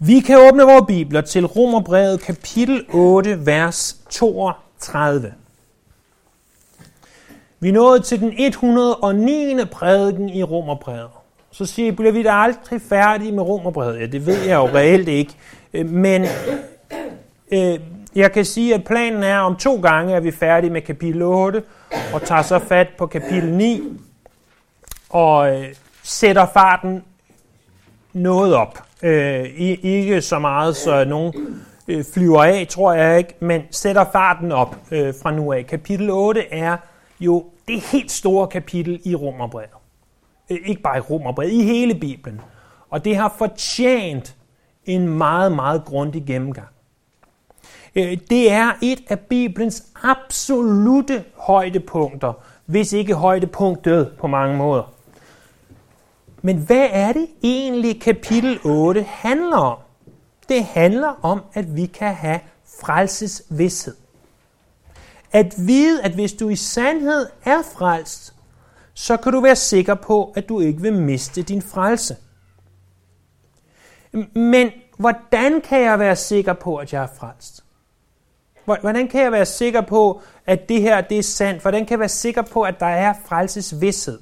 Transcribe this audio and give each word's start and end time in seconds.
Vi 0.00 0.20
kan 0.20 0.38
åbne 0.48 0.62
vores 0.62 0.84
bibler 0.86 1.20
til 1.20 1.46
Romerbrevet 1.46 2.20
kapitel 2.20 2.86
8, 2.92 3.46
vers 3.46 4.00
32. 4.10 5.34
Vi 7.60 7.70
nåede 7.70 8.02
til 8.02 8.20
den 8.20 8.32
109. 8.36 9.64
prædiken 9.72 10.28
i 10.28 10.42
Romerbrevet. 10.42 11.10
Så 11.50 11.66
siger 11.66 11.88
I, 11.88 11.94
bliver 11.94 12.12
vi 12.12 12.22
da 12.22 12.32
aldrig 12.32 12.82
færdige 12.82 13.32
med 13.32 13.42
Romerbrevet? 13.42 14.00
Ja, 14.00 14.06
det 14.06 14.26
ved 14.26 14.42
jeg 14.42 14.56
jo 14.56 14.66
reelt 14.66 15.08
ikke. 15.08 15.34
Øh, 15.74 15.90
men 15.90 16.26
øh, 17.52 17.80
jeg 18.14 18.32
kan 18.32 18.44
sige, 18.44 18.74
at 18.74 18.84
planen 18.84 19.22
er, 19.22 19.38
om 19.38 19.56
to 19.56 19.80
gange 19.80 20.14
er 20.14 20.20
vi 20.20 20.30
færdige 20.30 20.70
med 20.70 20.82
kapitel 20.82 21.22
8, 21.22 21.62
og 22.12 22.22
tager 22.22 22.42
så 22.42 22.58
fat 22.58 22.88
på 22.98 23.06
kapitel 23.06 23.52
9, 23.52 23.82
og 25.08 25.56
øh, 25.56 25.74
sætter 26.02 26.46
farten 26.46 27.04
noget 28.12 28.54
op. 28.54 28.87
Øh, 29.02 29.44
ikke 29.82 30.20
så 30.20 30.38
meget, 30.38 30.76
så 30.76 31.04
nogen 31.04 31.32
øh, 31.88 32.04
flyver 32.14 32.44
af, 32.44 32.66
tror 32.70 32.92
jeg 32.92 33.18
ikke, 33.18 33.34
men 33.40 33.62
sætter 33.70 34.04
farten 34.12 34.52
op 34.52 34.76
øh, 34.90 35.14
fra 35.22 35.30
nu 35.30 35.52
af. 35.52 35.66
Kapitel 35.66 36.10
8 36.10 36.52
er 36.52 36.76
jo 37.20 37.44
det 37.68 37.80
helt 37.80 38.10
store 38.10 38.46
kapitel 38.46 39.00
i 39.04 39.14
Romerbrevet. 39.14 39.70
Øh, 40.50 40.58
ikke 40.64 40.82
bare 40.82 40.98
i 40.98 41.00
Romerbrevet, 41.00 41.52
i 41.52 41.62
hele 41.62 41.94
Bibelen. 41.94 42.40
Og 42.90 43.04
det 43.04 43.16
har 43.16 43.34
fortjent 43.38 44.36
en 44.84 45.08
meget, 45.08 45.52
meget 45.52 45.84
grundig 45.84 46.24
gennemgang. 46.26 46.68
Øh, 47.94 48.18
det 48.30 48.52
er 48.52 48.72
et 48.82 49.00
af 49.08 49.18
Bibelens 49.18 49.82
absolute 50.02 51.24
højdepunkter, 51.36 52.32
hvis 52.66 52.92
ikke 52.92 53.14
højdepunktet 53.14 54.10
på 54.18 54.26
mange 54.26 54.56
måder. 54.56 54.92
Men 56.42 56.56
hvad 56.56 56.86
er 56.90 57.12
det 57.12 57.26
egentlig 57.42 57.77
kapitel 57.92 58.60
8 58.64 59.02
handler 59.02 59.56
om? 59.56 59.78
Det 60.48 60.64
handler 60.64 61.14
om, 61.22 61.42
at 61.54 61.76
vi 61.76 61.86
kan 61.86 62.14
have 62.14 62.40
frelsesvidshed. 62.80 63.94
At 65.32 65.54
vide, 65.58 66.02
at 66.02 66.12
hvis 66.12 66.32
du 66.32 66.48
i 66.48 66.56
sandhed 66.56 67.26
er 67.44 67.62
frelst, 67.62 68.34
så 68.94 69.16
kan 69.16 69.32
du 69.32 69.40
være 69.40 69.56
sikker 69.56 69.94
på, 69.94 70.32
at 70.36 70.48
du 70.48 70.60
ikke 70.60 70.80
vil 70.80 70.92
miste 70.92 71.42
din 71.42 71.62
frelse. 71.62 72.16
Men 74.34 74.70
hvordan 74.98 75.60
kan 75.60 75.80
jeg 75.80 75.98
være 75.98 76.16
sikker 76.16 76.52
på, 76.52 76.76
at 76.76 76.92
jeg 76.92 77.02
er 77.02 77.08
frelst? 77.18 77.64
Hvordan 78.64 79.08
kan 79.08 79.22
jeg 79.22 79.32
være 79.32 79.46
sikker 79.46 79.80
på, 79.80 80.22
at 80.46 80.68
det 80.68 80.82
her 80.82 81.00
det 81.00 81.18
er 81.18 81.22
sandt? 81.22 81.62
Hvordan 81.62 81.86
kan 81.86 81.90
jeg 81.90 82.00
være 82.00 82.08
sikker 82.08 82.42
på, 82.42 82.62
at 82.62 82.80
der 82.80 82.86
er 82.86 83.14
frelsesvidshed? 83.24 84.20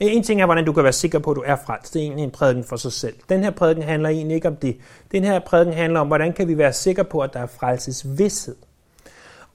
En 0.00 0.22
ting 0.22 0.40
er, 0.40 0.44
hvordan 0.44 0.64
du 0.64 0.72
kan 0.72 0.84
være 0.84 0.92
sikker 0.92 1.18
på, 1.18 1.30
at 1.30 1.36
du 1.36 1.42
er 1.46 1.56
frelst. 1.66 1.94
Det 1.94 2.00
er 2.00 2.04
egentlig 2.04 2.24
en 2.24 2.30
prædiken 2.30 2.64
for 2.64 2.76
sig 2.76 2.92
selv. 2.92 3.14
Den 3.28 3.44
her 3.44 3.50
prædiken 3.50 3.82
handler 3.82 4.08
egentlig 4.08 4.34
ikke 4.34 4.48
om 4.48 4.56
det. 4.56 4.76
Den 5.12 5.24
her 5.24 5.38
prædiken 5.38 5.74
handler 5.74 6.00
om, 6.00 6.06
hvordan 6.06 6.32
kan 6.32 6.48
vi 6.48 6.58
være 6.58 6.72
sikre 6.72 7.04
på, 7.04 7.20
at 7.20 7.34
der 7.34 7.40
er 7.40 7.46
frelsesvidshed. 7.46 8.56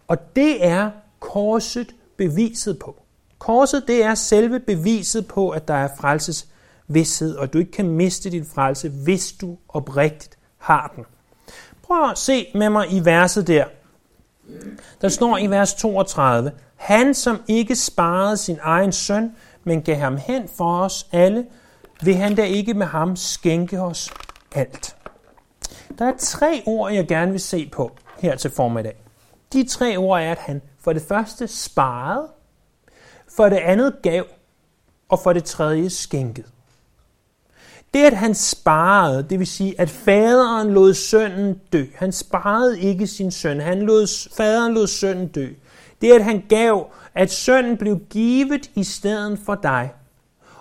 Og 0.07 0.35
det 0.35 0.65
er 0.65 0.91
korset 1.19 1.95
beviset 2.17 2.79
på. 2.79 2.95
Korset, 3.39 3.83
det 3.87 4.03
er 4.03 4.15
selve 4.15 4.59
beviset 4.59 5.27
på, 5.27 5.49
at 5.49 5.67
der 5.67 5.73
er 5.73 5.89
frelsesvidshed, 5.99 7.35
og 7.35 7.53
du 7.53 7.57
ikke 7.57 7.71
kan 7.71 7.89
miste 7.89 8.29
din 8.29 8.45
frelse, 8.45 8.89
hvis 8.89 9.31
du 9.31 9.57
oprigtigt 9.69 10.37
har 10.57 10.93
den. 10.95 11.05
Prøv 11.83 12.09
at 12.09 12.17
se 12.17 12.47
med 12.55 12.69
mig 12.69 12.93
i 12.93 13.05
verset 13.05 13.47
der. 13.47 13.65
Der 15.01 15.09
står 15.09 15.37
i 15.37 15.47
vers 15.47 15.73
32, 15.73 16.51
Han 16.75 17.13
som 17.13 17.41
ikke 17.47 17.75
sparede 17.75 18.37
sin 18.37 18.57
egen 18.61 18.91
søn, 18.91 19.31
men 19.63 19.81
gav 19.81 19.95
ham 19.95 20.17
hen 20.17 20.49
for 20.57 20.79
os 20.79 21.07
alle, 21.11 21.45
vil 22.03 22.15
han 22.15 22.35
da 22.35 22.43
ikke 22.43 22.73
med 22.73 22.85
ham 22.85 23.15
skænke 23.15 23.81
os 23.81 24.11
alt. 24.55 24.95
Der 25.99 26.05
er 26.05 26.13
tre 26.19 26.63
ord, 26.66 26.93
jeg 26.93 27.07
gerne 27.07 27.31
vil 27.31 27.41
se 27.41 27.69
på 27.69 27.91
her 28.19 28.35
til 28.35 28.51
formiddag. 28.51 28.95
De 29.53 29.67
tre 29.67 29.97
ord 29.97 30.21
er, 30.21 30.31
at 30.31 30.38
han 30.38 30.61
for 30.79 30.93
det 30.93 31.01
første 31.01 31.47
sparede, 31.47 32.27
for 33.35 33.50
det 33.50 33.57
andet 33.57 33.95
gav, 34.03 34.25
og 35.09 35.19
for 35.19 35.34
det 35.34 35.44
tredje 35.44 35.89
skænkede. 35.89 36.47
Det, 37.94 38.05
at 38.05 38.13
han 38.13 38.35
sparede, 38.35 39.23
det 39.29 39.39
vil 39.39 39.47
sige, 39.47 39.81
at 39.81 39.89
faderen 39.89 40.69
lod 40.73 40.94
sønnen 40.94 41.61
dø. 41.73 41.85
Han 41.95 42.11
sparede 42.11 42.81
ikke 42.81 43.07
sin 43.07 43.31
søn. 43.31 43.59
Han 43.59 43.81
lod, 43.81 44.29
faderen 44.35 44.73
lod 44.73 44.88
sønnen 44.88 45.28
dø. 45.28 45.47
Det, 46.01 46.11
at 46.11 46.23
han 46.23 46.44
gav, 46.50 46.91
at 47.14 47.31
sønnen 47.31 47.78
blev 47.78 48.00
givet 48.09 48.72
i 48.75 48.84
stedet 48.84 49.40
for 49.46 49.56
dig. 49.56 49.92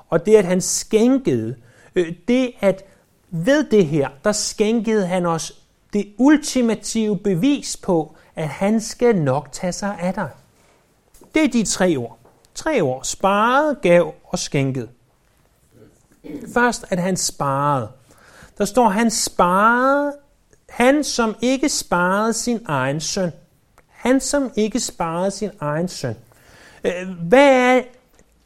Og 0.09 0.27
det, 0.27 0.37
at 0.37 0.45
han 0.45 0.61
skænkede, 0.61 1.57
øh, 1.95 2.13
det 2.29 2.53
at 2.61 2.85
ved 3.31 3.65
det 3.71 3.87
her, 3.87 4.09
der 4.25 4.33
skænkede 4.33 5.07
han 5.07 5.27
os 5.27 5.63
det 5.93 6.13
ultimative 6.19 7.19
bevis 7.19 7.77
på, 7.77 8.15
at 8.37 8.49
han 8.49 8.81
skal 8.81 9.17
nok 9.17 9.49
tage 9.53 9.73
sig 9.73 9.97
af 10.01 10.15
dig. 10.15 10.31
Det 11.35 11.45
er 11.45 11.49
de 11.49 11.65
tre 11.65 11.97
ord. 11.97 12.19
Tre 12.55 12.81
ord. 12.81 13.05
Sparet, 13.05 13.81
gav 13.83 14.15
og 14.25 14.39
skænket. 14.39 14.89
Først, 16.55 16.85
at 16.91 16.99
han 16.99 17.17
sparede. 17.17 17.89
Der 18.59 18.65
står, 18.65 18.89
han 18.89 19.11
sparede, 19.11 20.13
han 20.69 21.05
som 21.05 21.37
ikke 21.43 21.69
sparede 21.69 22.33
sin 22.33 22.61
egen 22.67 23.01
søn. 23.01 23.33
Han 23.89 24.21
som 24.21 24.51
ikke 24.57 24.81
sparede 24.81 25.31
sin 25.31 25.51
egen 25.61 25.89
søn. 25.89 26.17
Øh, 26.85 27.09
hvad 27.29 27.77
er 27.77 27.83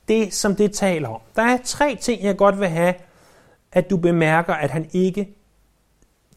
det, 0.09 0.34
som 0.34 0.56
det 0.56 0.72
taler 0.72 1.09
om? 1.09 1.20
Der 1.37 1.43
er 1.43 1.59
tre 1.65 1.97
ting, 2.00 2.22
jeg 2.22 2.37
godt 2.37 2.60
vil 2.60 2.69
have, 2.69 2.94
at 3.72 3.91
du 3.91 3.97
bemærker, 3.97 4.54
at 4.54 4.70
han 4.70 4.91
ikke, 4.93 5.34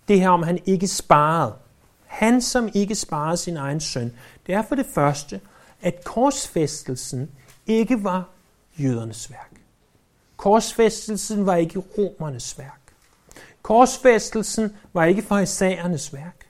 det 0.08 0.20
her 0.22 0.30
om, 0.30 0.44
han 0.44 0.60
ikke 0.66 0.88
sparede. 0.88 1.54
Han, 2.06 2.42
som 2.42 2.70
ikke 2.74 2.96
sparede 2.96 3.38
sin 3.38 3.58
egen 3.58 3.80
søn. 3.80 4.14
Det 4.48 4.56
er 4.56 4.62
for 4.62 4.76
det 4.76 4.86
første, 4.86 5.42
at 5.82 6.04
korsfæstelsen 6.04 7.32
ikke 7.68 8.04
var 8.04 8.30
jødernes 8.78 9.32
værk. 9.32 9.52
Korsfæstelsen 10.38 11.46
var 11.46 11.56
ikke 11.56 11.80
romernes 11.80 12.58
værk. 12.58 12.82
Korsfæstelsen 13.62 14.76
var 14.94 15.06
ikke 15.06 15.22
farisæernes 15.22 16.14
værk. 16.14 16.46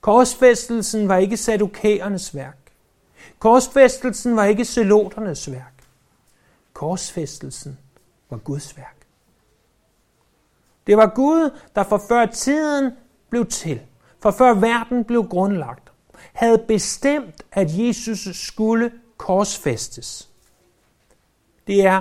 Korsfæstelsen 0.00 1.08
var 1.08 1.16
ikke 1.16 1.36
sadukæernes 1.36 2.34
værk. 2.34 2.61
Korsfæstelsen 3.38 4.36
var 4.36 4.44
ikke 4.44 4.64
celoternes 4.64 5.50
værk. 5.50 5.84
Korsfæstelsen 6.72 7.78
var 8.30 8.36
Guds 8.36 8.76
værk. 8.76 8.96
Det 10.86 10.96
var 10.96 11.12
Gud, 11.14 11.50
der 11.74 11.82
for 11.82 12.02
før 12.08 12.26
tiden 12.26 12.92
blev 13.30 13.46
til, 13.46 13.80
for 14.20 14.30
før 14.30 14.54
verden 14.54 15.04
blev 15.04 15.28
grundlagt, 15.28 15.92
havde 16.32 16.64
bestemt, 16.68 17.42
at 17.52 17.78
Jesus 17.78 18.28
skulle 18.32 18.92
korsfæstes. 19.16 20.28
Det 21.66 21.86
er 21.86 22.00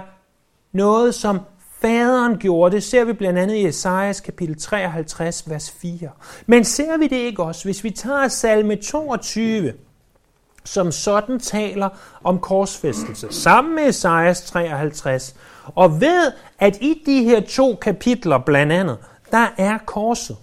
noget, 0.72 1.16
som 1.16 1.40
faderen 1.82 2.38
gjorde. 2.38 2.76
Det 2.76 2.84
ser 2.84 3.04
vi 3.04 3.14
blandt 3.14 3.40
andet 3.40 3.56
i 3.56 3.66
Esajas 3.66 4.22
kapitel 4.22 4.60
53, 4.60 5.50
vers 5.50 5.72
4. 5.72 6.10
Men 6.46 6.66
ser 6.66 6.98
vi 6.98 7.08
det 7.08 7.16
ikke 7.16 7.44
også, 7.44 7.64
hvis 7.64 7.84
vi 7.84 7.90
tager 7.90 8.28
salme 8.28 8.76
22, 8.76 9.74
som 10.64 10.92
sådan 10.92 11.40
taler 11.40 11.90
om 12.24 12.40
korsfæstelse, 12.40 13.28
sammen 13.32 13.76
med 13.76 13.84
Esajas 13.84 14.42
53, 14.42 15.36
og 15.76 16.02
ved, 16.02 16.32
at 16.60 16.78
i 16.82 17.04
de 17.06 17.24
her 17.24 17.42
to 17.42 17.76
kapitler 17.82 18.38
blandt 18.38 18.74
andet, 18.74 18.98
der 19.32 19.48
er 19.58 19.78
korset, 19.86 20.38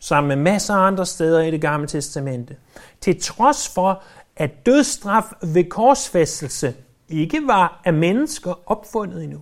sammen 0.00 0.28
med 0.28 0.52
masser 0.52 0.74
af 0.74 0.86
andre 0.86 1.06
steder 1.06 1.40
i 1.40 1.50
det 1.50 1.60
gamle 1.60 1.86
testamente, 1.86 2.56
til 3.00 3.22
trods 3.22 3.68
for, 3.68 4.02
at 4.36 4.66
dødsstraf 4.66 5.24
ved 5.42 5.64
korsfæstelse 5.64 6.74
ikke 7.08 7.40
var 7.46 7.80
af 7.84 7.92
mennesker 7.92 8.60
opfundet 8.66 9.24
endnu. 9.24 9.40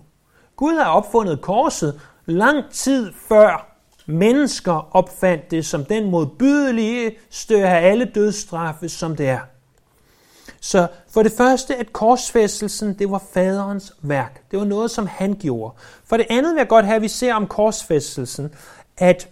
Gud 0.55 0.73
har 0.73 0.89
opfundet 0.89 1.41
korset 1.41 2.01
lang 2.25 2.63
tid 2.71 3.13
før 3.27 3.73
mennesker 4.05 4.95
opfandt 4.95 5.51
det 5.51 5.65
som 5.65 5.85
den 5.85 6.11
modbydelige 6.11 7.11
stør 7.29 7.67
af 7.67 7.89
alle 7.89 8.05
dødsstraffe, 8.05 8.89
som 8.89 9.15
det 9.15 9.29
er. 9.29 9.39
Så 10.63 10.87
for 11.07 11.23
det 11.23 11.31
første, 11.31 11.75
at 11.75 11.93
korsfæstelsen, 11.93 12.93
det 12.99 13.11
var 13.11 13.23
faderens 13.33 13.93
værk. 14.01 14.51
Det 14.51 14.59
var 14.59 14.65
noget, 14.65 14.91
som 14.91 15.07
han 15.07 15.35
gjorde. 15.35 15.75
For 16.05 16.17
det 16.17 16.25
andet 16.29 16.53
vil 16.53 16.59
jeg 16.59 16.67
godt 16.67 16.85
have, 16.85 16.95
at 16.95 17.01
vi 17.01 17.07
ser 17.07 17.33
om 17.33 17.47
korsfæstelsen, 17.47 18.53
at 18.97 19.29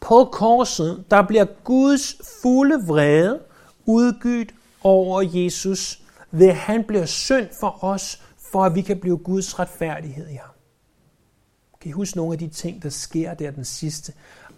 på 0.00 0.24
korset, 0.24 1.04
der 1.10 1.22
bliver 1.22 1.44
Guds 1.64 2.16
fulde 2.42 2.86
vrede 2.86 3.40
udgydt 3.86 4.54
over 4.82 5.22
Jesus, 5.22 6.02
ved 6.30 6.48
at 6.48 6.56
han 6.56 6.84
bliver 6.84 7.06
synd 7.06 7.48
for 7.60 7.84
os, 7.84 8.22
for 8.52 8.64
at 8.64 8.74
vi 8.74 8.80
kan 8.80 9.00
blive 9.00 9.18
Guds 9.18 9.58
retfærdighed 9.58 10.28
i 10.28 10.34
ham. 10.34 10.54
Kan 11.80 11.88
I 11.88 11.92
huske 11.92 12.16
nogle 12.16 12.32
af 12.32 12.38
de 12.38 12.48
ting, 12.48 12.82
der 12.82 12.88
sker 12.88 13.34
der 13.34 13.50
den 13.50 13.64
sidste 13.64 14.12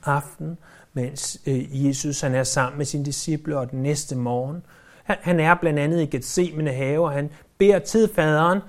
aften, 0.04 0.58
mens 0.92 1.40
øh, 1.46 1.86
Jesus 1.86 2.20
han 2.20 2.34
er 2.34 2.44
sammen 2.44 2.78
med 2.78 2.86
sine 2.86 3.04
disciple, 3.04 3.58
og 3.58 3.70
den 3.70 3.82
næste 3.82 4.16
morgen, 4.16 4.62
han 5.04 5.40
er 5.40 5.54
blandt 5.54 5.78
andet 5.78 6.02
i 6.02 6.06
Gethsemane 6.06 6.72
have, 6.72 7.04
og 7.04 7.12
han 7.12 7.30
beder 7.58 7.78
til 7.78 8.10
faderen, 8.14 8.60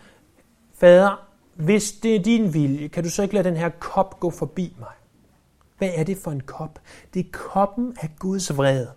Fader, 0.77 1.27
hvis 1.55 1.91
det 1.91 2.15
er 2.15 2.23
din 2.23 2.53
vilje, 2.53 2.87
kan 2.87 3.03
du 3.03 3.09
så 3.09 3.21
ikke 3.21 3.33
lade 3.33 3.49
den 3.49 3.57
her 3.57 3.69
kop 3.69 4.19
gå 4.19 4.29
forbi 4.29 4.75
mig? 4.79 4.93
Hvad 5.77 5.89
er 5.95 6.03
det 6.03 6.17
for 6.17 6.31
en 6.31 6.41
kop? 6.41 6.79
Det 7.13 7.19
er 7.19 7.29
koppen 7.31 7.97
af 8.01 8.09
Guds 8.19 8.57
vrede. 8.57 8.91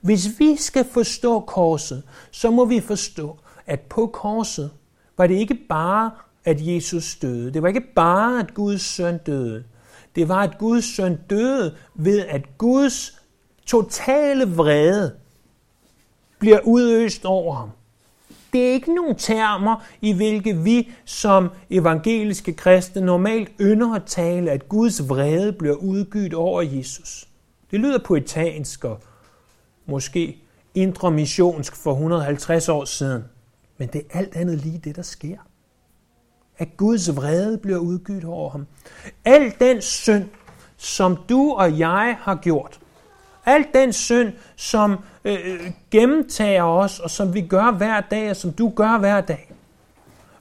Hvis 0.00 0.28
vi 0.38 0.56
skal 0.56 0.84
forstå 0.84 1.40
korset, 1.40 2.02
så 2.30 2.50
må 2.50 2.64
vi 2.64 2.80
forstå, 2.80 3.38
at 3.66 3.80
på 3.80 4.06
korset 4.06 4.70
var 5.16 5.26
det 5.26 5.34
ikke 5.34 5.58
bare, 5.68 6.10
at 6.44 6.56
Jesus 6.60 7.16
døde. 7.16 7.54
Det 7.54 7.62
var 7.62 7.68
ikke 7.68 7.94
bare, 7.96 8.40
at 8.40 8.54
Guds 8.54 8.82
søn 8.82 9.18
døde. 9.18 9.64
Det 10.14 10.28
var, 10.28 10.42
at 10.42 10.58
Guds 10.58 10.96
søn 10.96 11.18
døde 11.30 11.76
ved, 11.94 12.26
at 12.26 12.58
Guds 12.58 13.22
totale 13.66 14.54
vrede 14.56 15.14
bliver 16.38 16.60
udøst 16.64 17.24
over 17.24 17.54
ham. 17.54 17.70
Det 18.52 18.68
er 18.68 18.72
ikke 18.72 18.94
nogen 18.94 19.16
termer, 19.16 19.84
i 20.00 20.12
hvilke 20.12 20.56
vi 20.56 20.92
som 21.04 21.50
evangeliske 21.70 22.52
kristne 22.52 23.02
normalt 23.02 23.52
ynder 23.60 23.94
at 23.94 24.04
tale, 24.06 24.50
at 24.50 24.68
Guds 24.68 25.08
vrede 25.08 25.52
bliver 25.52 25.74
udgydt 25.74 26.34
over 26.34 26.62
Jesus. 26.62 27.28
Det 27.70 27.80
lyder 27.80 27.98
poetansk 27.98 28.84
og 28.84 29.00
måske 29.86 30.42
indre 30.74 31.10
missionsk 31.10 31.76
for 31.76 31.92
150 31.92 32.68
år 32.68 32.84
siden. 32.84 33.24
Men 33.78 33.88
det 33.88 34.02
er 34.10 34.18
alt 34.18 34.36
andet 34.36 34.58
lige 34.58 34.80
det, 34.84 34.96
der 34.96 35.02
sker. 35.02 35.38
At 36.58 36.76
Guds 36.76 37.16
vrede 37.16 37.58
bliver 37.58 37.78
udgydt 37.78 38.24
over 38.24 38.50
ham. 38.50 38.66
Al 39.24 39.54
den 39.60 39.82
synd, 39.82 40.24
som 40.76 41.18
du 41.28 41.52
og 41.52 41.78
jeg 41.78 42.16
har 42.20 42.34
gjort, 42.34 42.80
al 43.46 43.66
den 43.74 43.92
synd, 43.92 44.32
som 44.56 44.96
Øh, 45.26 45.38
øh, 45.44 45.72
gennemtager 45.90 46.62
os, 46.62 47.00
og 47.00 47.10
som 47.10 47.34
vi 47.34 47.40
gør 47.40 47.70
hver 47.70 48.00
dag, 48.00 48.30
og 48.30 48.36
som 48.36 48.52
du 48.52 48.72
gør 48.76 48.98
hver 48.98 49.20
dag. 49.20 49.52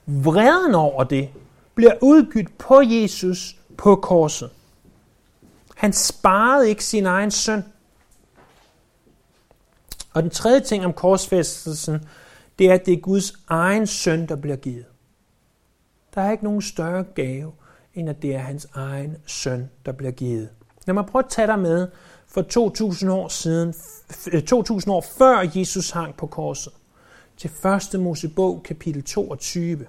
Vreden 0.06 0.76
over 0.76 1.04
det 1.04 1.30
bliver 1.76 1.94
udgydt 2.02 2.58
på 2.58 2.82
Jesus 2.82 3.58
på 3.78 3.96
korset. 3.96 4.50
Han 5.76 5.94
sparede 5.94 6.70
ikke 6.70 6.84
sin 6.84 7.06
egen 7.06 7.32
søn. 7.32 7.64
Og 10.14 10.24
den 10.24 10.32
tredje 10.32 10.60
ting 10.60 10.86
om 10.86 10.94
korsfæstelsen, 10.94 12.08
det 12.60 12.70
er, 12.70 12.74
at 12.74 12.86
det 12.86 12.94
er 12.94 13.00
Guds 13.00 13.34
egen 13.48 13.88
søn, 13.88 14.26
der 14.26 14.36
bliver 14.36 14.58
givet. 14.58 14.86
Der 16.16 16.22
er 16.22 16.32
ikke 16.32 16.44
nogen 16.44 16.62
større 16.62 17.04
gave, 17.04 17.52
end 17.96 18.10
at 18.10 18.22
det 18.22 18.36
er 18.36 18.40
hans 18.40 18.68
egen 18.74 19.18
søn, 19.26 19.70
der 19.86 19.92
bliver 19.92 20.12
givet. 20.12 20.50
Lad 20.86 20.94
mig 20.94 21.06
prøve 21.06 21.24
at 21.24 21.30
tage 21.30 21.48
dig 21.48 21.60
med 21.60 21.88
for 22.36 22.42
2000 22.42 23.12
år 23.12 23.28
siden, 23.28 23.74
2000 24.46 24.92
øh, 24.92 24.96
år 24.96 25.02
før 25.18 25.52
Jesus 25.56 25.90
hang 25.90 26.16
på 26.16 26.28
korset, 26.28 26.74
til 27.38 27.52
1. 27.94 28.00
Mosebog 28.00 28.64
kapitel 28.64 29.04
22. 29.04 29.86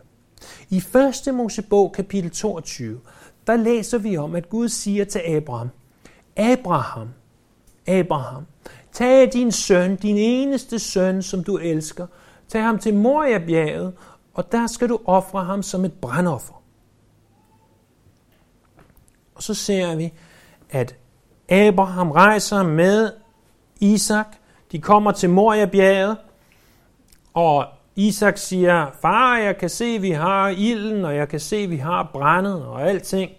I 0.70 0.82
1. 1.26 1.34
Mosebog 1.34 1.92
kapitel 1.92 2.30
22, 2.30 3.00
der 3.46 3.56
læser 3.56 3.98
vi 3.98 4.16
om, 4.16 4.34
at 4.34 4.48
Gud 4.48 4.68
siger 4.68 5.04
til 5.04 5.18
Abraham, 5.18 5.68
Abraham, 6.36 7.08
Abraham, 7.86 8.46
tag 8.92 9.32
din 9.32 9.52
søn, 9.52 9.96
din 9.96 10.16
eneste 10.16 10.78
søn, 10.78 11.22
som 11.22 11.44
du 11.44 11.56
elsker, 11.56 12.06
tag 12.48 12.62
ham 12.62 12.78
til 12.78 12.94
Moria-bjerget, 12.94 13.92
og 14.34 14.52
der 14.52 14.66
skal 14.66 14.88
du 14.88 15.00
ofre 15.04 15.44
ham 15.44 15.62
som 15.62 15.84
et 15.84 15.92
brandoffer. 15.92 16.62
Og 19.34 19.42
så 19.42 19.54
ser 19.54 19.96
vi, 19.96 20.12
at 20.70 20.96
Abraham 21.48 22.10
rejser 22.10 22.62
med 22.62 23.12
Isak. 23.80 24.26
De 24.72 24.80
kommer 24.80 25.12
til 25.12 25.30
Moria-bjerget, 25.30 26.16
og 27.34 27.64
Isak 27.96 28.38
siger, 28.38 28.86
far, 29.00 29.38
jeg 29.38 29.56
kan 29.56 29.68
se, 29.68 29.98
vi 29.98 30.10
har 30.10 30.48
ilden, 30.48 31.04
og 31.04 31.16
jeg 31.16 31.28
kan 31.28 31.40
se, 31.40 31.66
vi 31.66 31.76
har 31.76 32.10
brændet 32.12 32.66
og 32.66 32.82
alting. 32.82 33.30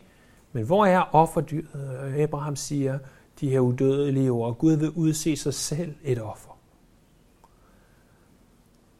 Men 0.51 0.65
hvor 0.65 0.85
er 0.85 1.15
offerdyret? 1.15 2.15
Abraham 2.17 2.55
siger, 2.55 2.99
de 3.39 3.49
her 3.49 3.59
udødelige 3.59 4.31
ord. 4.31 4.57
Gud 4.57 4.73
vil 4.73 4.89
udse 4.89 5.35
sig 5.35 5.53
selv 5.53 5.95
et 6.03 6.21
offer. 6.21 6.57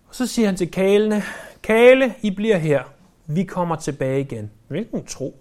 Og 0.07 0.15
så 0.15 0.27
siger 0.27 0.45
han 0.45 0.56
til 0.56 0.71
kalene, 0.71 1.24
Kale, 1.63 2.13
I 2.21 2.31
bliver 2.31 2.57
her. 2.57 2.83
Vi 3.25 3.44
kommer 3.44 3.75
tilbage 3.75 4.21
igen. 4.21 4.51
Hvilken 4.68 5.06
tro? 5.06 5.39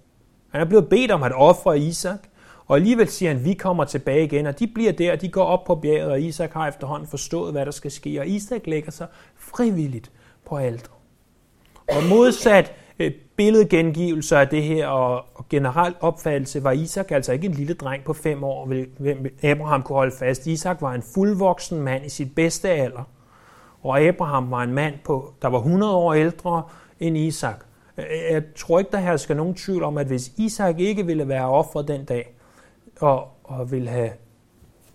Han 0.49 0.61
er 0.61 0.65
blevet 0.65 0.89
bedt 0.89 1.11
om 1.11 1.23
at 1.23 1.33
ofre 1.35 1.79
Isak. 1.79 2.19
Og 2.67 2.77
alligevel 2.77 3.09
siger 3.09 3.33
han, 3.33 3.45
vi 3.45 3.55
kommer 3.55 3.85
tilbage 3.85 4.25
igen, 4.25 4.47
og 4.47 4.59
de 4.59 4.67
bliver 4.67 4.93
der, 4.93 5.17
de 5.17 5.29
går 5.29 5.45
op 5.45 5.65
på 5.65 5.75
bjerget, 5.75 6.11
og 6.11 6.21
Isak 6.21 6.53
har 6.53 6.69
efterhånden 6.69 7.09
forstået, 7.09 7.53
hvad 7.53 7.67
der 7.67 7.73
skal 7.73 7.91
ske, 7.91 8.21
og 8.21 8.27
Isak 8.27 8.67
lægger 8.67 8.91
sig 8.91 9.07
frivilligt 9.37 10.11
på 10.47 10.57
alter. 10.57 10.93
Og 11.89 12.03
modsat 12.09 12.73
øh, 12.99 13.13
billedgengivelser 13.37 14.39
af 14.39 14.49
det 14.49 14.63
her 14.63 14.87
og, 14.87 15.25
generelt 15.51 15.97
opfattelse, 16.01 16.65
var 16.65 16.73
Isak 16.73 17.11
altså 17.11 17.33
ikke 17.33 17.47
en 17.47 17.53
lille 17.53 17.75
dreng 17.75 18.05
på 18.05 18.13
fem 18.13 18.45
år, 18.45 18.67
hvem 18.99 19.39
Abraham 19.43 19.83
kunne 19.83 19.97
holde 19.97 20.17
fast. 20.17 20.47
Isak 20.47 20.83
var 20.83 20.93
en 20.93 21.03
fuldvoksen 21.15 21.81
mand 21.81 22.07
i 22.07 22.09
sit 22.09 22.35
bedste 22.35 22.71
alder, 22.71 23.09
og 23.83 24.01
Abraham 24.01 24.51
var 24.51 24.63
en 24.63 24.73
mand, 24.73 24.95
på, 25.05 25.33
der 25.43 25.49
var 25.49 25.59
100 25.59 25.95
år 25.95 26.15
ældre 26.15 26.63
end 27.01 27.17
Isak. 27.17 27.65
Jeg 28.31 28.43
tror 28.57 28.79
ikke, 28.79 28.91
der 28.91 28.99
hersker 28.99 29.17
skal 29.17 29.37
nogen 29.37 29.55
tvivl 29.55 29.83
om, 29.83 29.99
at 29.99 30.07
hvis 30.07 30.33
Isak 30.37 30.79
ikke 30.79 31.07
ville 31.07 31.29
være 31.29 31.49
offret 31.49 31.89
den 31.89 32.05
dag, 32.05 32.36
og, 33.01 33.29
og 33.45 33.71
ville 33.71 33.89
have 33.89 34.11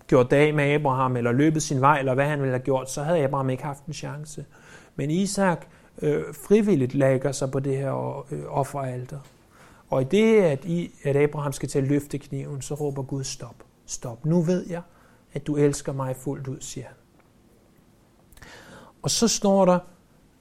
gjort 0.08 0.32
dag 0.32 0.56
med 0.56 0.64
Abraham, 0.64 1.18
eller 1.18 1.32
løbet 1.32 1.64
sin 1.64 1.82
vej, 1.82 2.00
eller 2.00 2.14
hvad 2.14 2.26
han 2.26 2.40
ville 2.40 2.52
have 2.52 2.64
gjort, 2.64 2.92
så 2.92 3.04
havde 3.04 3.24
Abraham 3.24 3.50
ikke 3.50 3.64
haft 3.64 3.86
en 3.86 3.94
chance. 3.94 4.46
Men 4.96 5.12
Isak 5.12 5.66
øh, 6.02 6.24
frivilligt 6.48 6.94
lægger 6.94 7.32
sig 7.32 7.52
på 7.52 7.60
det 7.60 7.78
her 7.78 8.26
øh, 8.32 8.44
offeralter. 8.48 9.20
Og 9.90 10.02
i 10.02 10.06
det, 10.06 10.42
at, 10.42 10.66
I, 10.66 10.92
at 11.04 11.16
Abraham 11.16 11.54
skal 11.54 11.70
til 11.70 11.80
at 11.80 11.88
løfte 11.88 12.18
kniven, 12.18 12.62
så 12.62 12.74
råber 12.74 13.04
Gud 13.04 13.24
stop. 13.24 13.56
Stop. 13.86 14.26
Nu 14.26 14.42
ved 14.42 14.66
jeg, 14.70 14.82
at 15.34 15.48
du 15.48 15.56
elsker 15.56 15.94
mig 15.94 16.16
fuldt 16.16 16.48
ud, 16.48 16.58
siger 16.60 16.86
han. 16.86 16.96
Og 19.02 19.10
så 19.10 19.28
står 19.28 19.66
der, 19.66 19.80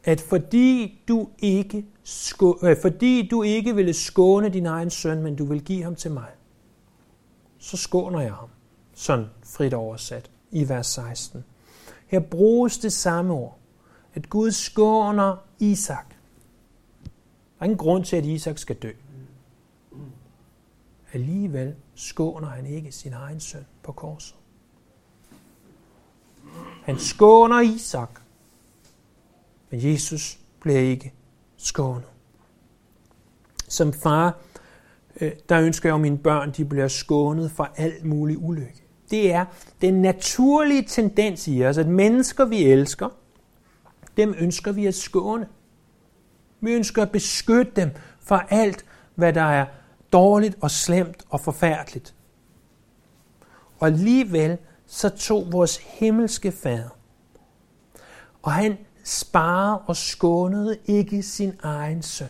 at 0.05 0.21
fordi 0.21 1.03
du 1.09 1.29
ikke, 1.39 1.85
sko- 2.05 2.59
øh, 2.63 2.77
fordi 2.83 3.29
du 3.31 3.43
ikke 3.43 3.75
ville 3.75 3.93
skåne 3.93 4.49
din 4.49 4.67
egen 4.67 4.91
søn, 4.91 5.23
men 5.23 5.37
du 5.37 5.45
vil 5.45 5.65
give 5.65 5.83
ham 5.83 5.95
til 5.95 6.11
mig, 6.11 6.29
så 7.61 7.77
skåner 7.77 8.21
jeg 8.21 8.35
ham. 8.35 8.49
Sådan 8.95 9.27
frit 9.45 9.75
oversat 9.75 10.31
i 10.51 10.69
vers 10.69 10.87
16. 10.87 11.45
Her 12.07 12.21
bruges 12.21 12.79
det 12.79 12.93
samme 12.93 13.33
ord, 13.33 13.59
at 14.15 14.31
Gud 14.31 14.51
skåner 14.51 15.37
Isak. 15.59 16.09
Der 17.59 17.61
er 17.61 17.65
ingen 17.65 17.79
grund 17.79 18.05
til, 18.05 18.17
at 18.17 18.25
Isak 18.25 18.59
skal 18.59 18.77
dø. 18.77 18.93
Alligevel 21.13 21.75
skåner 21.95 22.49
han 22.49 22.67
ikke 22.67 22.93
sin 22.93 23.13
egen 23.13 23.41
søn 23.41 23.67
på 23.83 23.93
korset. 23.93 24.37
Han 26.85 26.99
skåner 26.99 27.61
Isak, 27.61 28.21
men 29.71 29.85
Jesus 29.85 30.39
bliver 30.61 30.81
ikke 30.81 31.15
skånet. 31.57 32.09
Som 33.69 33.93
far 33.93 34.39
Øh, 35.21 35.33
der 35.49 35.61
ønsker 35.61 35.89
jeg, 35.89 35.95
at 35.95 36.01
mine 36.01 36.19
børn 36.19 36.53
de 36.57 36.65
bliver 36.65 36.89
skånet 36.89 37.51
fra 37.51 37.71
alt 37.77 38.05
mulig 38.05 38.39
ulykke. 38.39 38.85
Det 39.11 39.33
er 39.33 39.45
den 39.81 40.03
naturlige 40.03 40.83
tendens 40.83 41.49
i 41.49 41.65
os, 41.65 41.79
at 41.79 41.89
mennesker, 41.89 42.45
vi 42.45 42.63
elsker, 42.63 43.09
dem 44.17 44.35
ønsker 44.39 44.73
vi 44.73 44.87
at 44.87 44.95
skåne. 44.95 45.49
Vi 46.61 46.73
ønsker 46.73 47.03
at 47.03 47.11
beskytte 47.11 47.73
dem 47.77 47.91
fra 48.21 48.45
alt, 48.51 48.85
hvad 49.15 49.33
der 49.33 49.43
er 49.43 49.67
dårligt 50.13 50.57
og 50.61 50.71
slemt 50.71 51.25
og 51.29 51.41
forfærdeligt. 51.41 52.15
Og 53.79 53.87
alligevel 53.87 54.59
så 54.87 55.09
tog 55.09 55.53
vores 55.53 55.77
himmelske 55.77 56.53
fader, 56.53 56.97
og 58.43 58.53
han 58.53 58.79
sparede 59.05 59.79
og 59.79 59.97
skånede 59.97 60.79
ikke 60.87 61.23
sin 61.23 61.53
egen 61.63 62.03
søn 62.03 62.29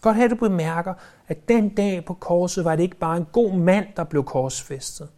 godt 0.00 0.16
have, 0.16 0.24
at 0.24 0.30
du 0.30 0.36
bemærker, 0.36 0.94
at 1.28 1.48
den 1.48 1.74
dag 1.74 2.04
på 2.04 2.14
korset 2.14 2.64
var 2.64 2.76
det 2.76 2.82
ikke 2.82 2.96
bare 2.96 3.16
en 3.16 3.26
god 3.32 3.52
mand, 3.52 3.86
der 3.96 4.04
blev 4.04 4.24
korsfæstet. 4.24 5.08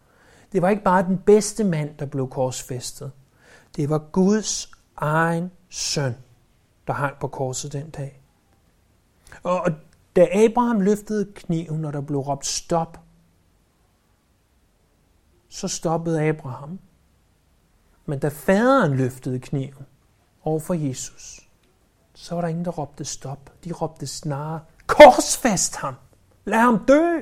Det 0.53 0.63
var 0.63 0.69
ikke 0.69 0.83
bare 0.83 1.03
den 1.03 1.19
bedste 1.19 1.65
mand, 1.65 1.97
der 1.99 2.07
blev 2.07 2.29
korsfæstet. 2.29 3.13
Det 3.77 3.91
var 3.91 3.99
Guds 3.99 4.71
egen 4.97 5.51
søn, 5.69 6.15
der 6.87 6.93
hang 6.93 7.19
på 7.21 7.29
korset 7.29 7.73
den 7.73 7.91
dag. 7.91 8.23
Og 9.43 9.71
da 10.17 10.29
Abraham 10.45 10.81
løftede 10.81 11.33
kniven, 11.35 11.85
og 11.85 11.93
der 11.93 12.01
blev 12.01 12.19
råbt 12.19 12.47
stop, 12.47 13.01
så 15.49 15.69
stoppede 15.69 16.23
Abraham. 16.23 16.79
Men 18.07 18.19
da 18.19 18.29
faderen 18.29 18.97
løftede 18.97 19.39
kniven 19.39 19.87
over 20.43 20.61
for 20.61 20.75
Jesus, 20.75 21.49
så 22.15 22.35
var 22.35 22.43
der 22.43 22.49
ingen, 22.49 22.65
der 22.65 22.71
råbte 22.71 23.05
stop. 23.05 23.53
De 23.65 23.73
råbte 23.73 24.07
snarere, 24.07 24.61
Korsfæst 24.93 25.77
ham. 25.77 25.95
Lad 26.45 26.59
ham 26.59 26.85
dø. 26.89 27.19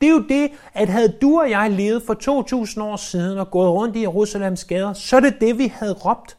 Det 0.00 0.06
er 0.06 0.10
jo 0.10 0.24
det, 0.28 0.50
at 0.74 0.88
havde 0.88 1.16
du 1.22 1.40
og 1.40 1.50
jeg 1.50 1.70
levet 1.70 2.02
for 2.06 2.14
2000 2.14 2.84
år 2.84 2.96
siden 2.96 3.38
og 3.38 3.50
gået 3.50 3.70
rundt 3.70 3.96
i 3.96 4.00
Jerusalems 4.00 4.64
gader, 4.64 4.92
så 4.92 5.16
er 5.16 5.20
det 5.20 5.40
det, 5.40 5.58
vi 5.58 5.72
havde 5.76 5.92
råbt. 5.92 6.36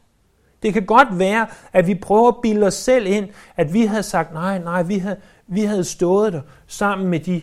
Det 0.62 0.72
kan 0.72 0.86
godt 0.86 1.18
være, 1.18 1.46
at 1.72 1.86
vi 1.86 1.94
prøver 1.94 2.28
at 2.28 2.36
bilde 2.42 2.66
os 2.66 2.74
selv 2.74 3.06
ind, 3.06 3.28
at 3.56 3.72
vi 3.72 3.86
havde 3.86 4.02
sagt, 4.02 4.32
nej, 4.32 4.58
nej, 4.58 4.82
vi 4.82 4.98
havde, 4.98 5.16
vi 5.46 5.60
havde 5.60 5.84
stået 5.84 6.32
der 6.32 6.40
sammen 6.66 7.08
med 7.08 7.20
de 7.20 7.42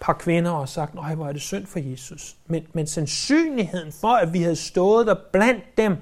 par 0.00 0.12
kvinder 0.12 0.50
og 0.50 0.68
sagt, 0.68 0.94
nej, 0.94 1.14
hvor 1.14 1.28
er 1.28 1.32
det 1.32 1.42
synd 1.42 1.66
for 1.66 1.78
Jesus. 1.78 2.36
Men, 2.46 2.66
men 2.72 2.86
sandsynligheden 2.86 3.92
for, 3.92 4.12
at 4.12 4.32
vi 4.32 4.42
havde 4.42 4.56
stået 4.56 5.06
der 5.06 5.16
blandt 5.32 5.64
dem, 5.78 5.96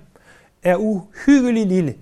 er 0.62 0.76
uhyggelig 0.76 1.66
lille. 1.66 1.94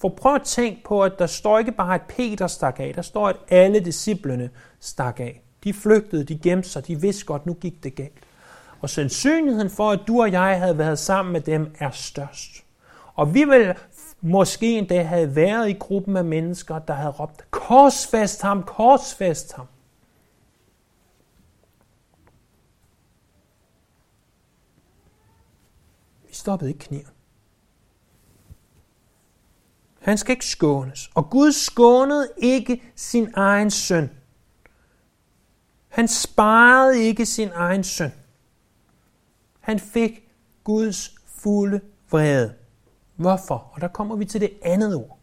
For 0.00 0.08
prøv 0.08 0.34
at 0.34 0.42
tænke 0.42 0.82
på, 0.84 1.02
at 1.02 1.18
der 1.18 1.26
står 1.26 1.58
ikke 1.58 1.72
bare, 1.72 1.94
at 1.94 2.02
Peter 2.08 2.46
stak 2.46 2.80
af, 2.80 2.92
der 2.94 3.02
står, 3.02 3.28
at 3.28 3.36
alle 3.48 3.80
disciplene 3.80 4.50
stak 4.80 5.20
af. 5.20 5.42
De 5.64 5.72
flygtede, 5.72 6.24
de 6.24 6.38
gemte 6.38 6.68
sig, 6.68 6.86
de 6.86 7.00
vidste 7.00 7.24
godt, 7.24 7.46
nu 7.46 7.54
gik 7.54 7.84
det 7.84 7.94
galt. 7.94 8.18
Og 8.80 8.90
sandsynligheden 8.90 9.70
for, 9.70 9.90
at 9.90 10.00
du 10.06 10.20
og 10.20 10.32
jeg 10.32 10.58
havde 10.60 10.78
været 10.78 10.98
sammen 10.98 11.32
med 11.32 11.40
dem, 11.40 11.74
er 11.78 11.90
størst. 11.90 12.64
Og 13.14 13.34
vi 13.34 13.44
vil 13.44 13.74
måske 14.20 14.78
endda 14.78 15.02
have 15.02 15.36
været 15.36 15.68
i 15.68 15.72
gruppen 15.72 16.16
af 16.16 16.24
mennesker, 16.24 16.78
der 16.78 16.94
havde 16.94 17.10
råbt, 17.10 17.50
korsfæst 17.50 18.42
ham, 18.42 18.62
korsfæst 18.62 19.52
ham. 19.52 19.66
Vi 26.28 26.34
stoppede 26.34 26.70
ikke 26.70 26.80
kniven. 26.80 27.17
Han 30.08 30.18
skal 30.18 30.32
ikke 30.32 30.46
skånes. 30.46 31.10
Og 31.14 31.30
Gud 31.30 31.52
skånede 31.52 32.28
ikke 32.36 32.82
sin 32.96 33.28
egen 33.34 33.70
søn. 33.70 34.10
Han 35.88 36.08
sparede 36.08 37.02
ikke 37.02 37.26
sin 37.26 37.48
egen 37.54 37.84
søn. 37.84 38.12
Han 39.60 39.78
fik 39.78 40.28
Guds 40.64 41.14
fulde 41.26 41.80
vrede. 42.10 42.54
Hvorfor? 43.16 43.70
Og 43.72 43.80
der 43.80 43.88
kommer 43.88 44.16
vi 44.16 44.24
til 44.24 44.40
det 44.40 44.50
andet 44.62 44.94
ord. 44.94 45.18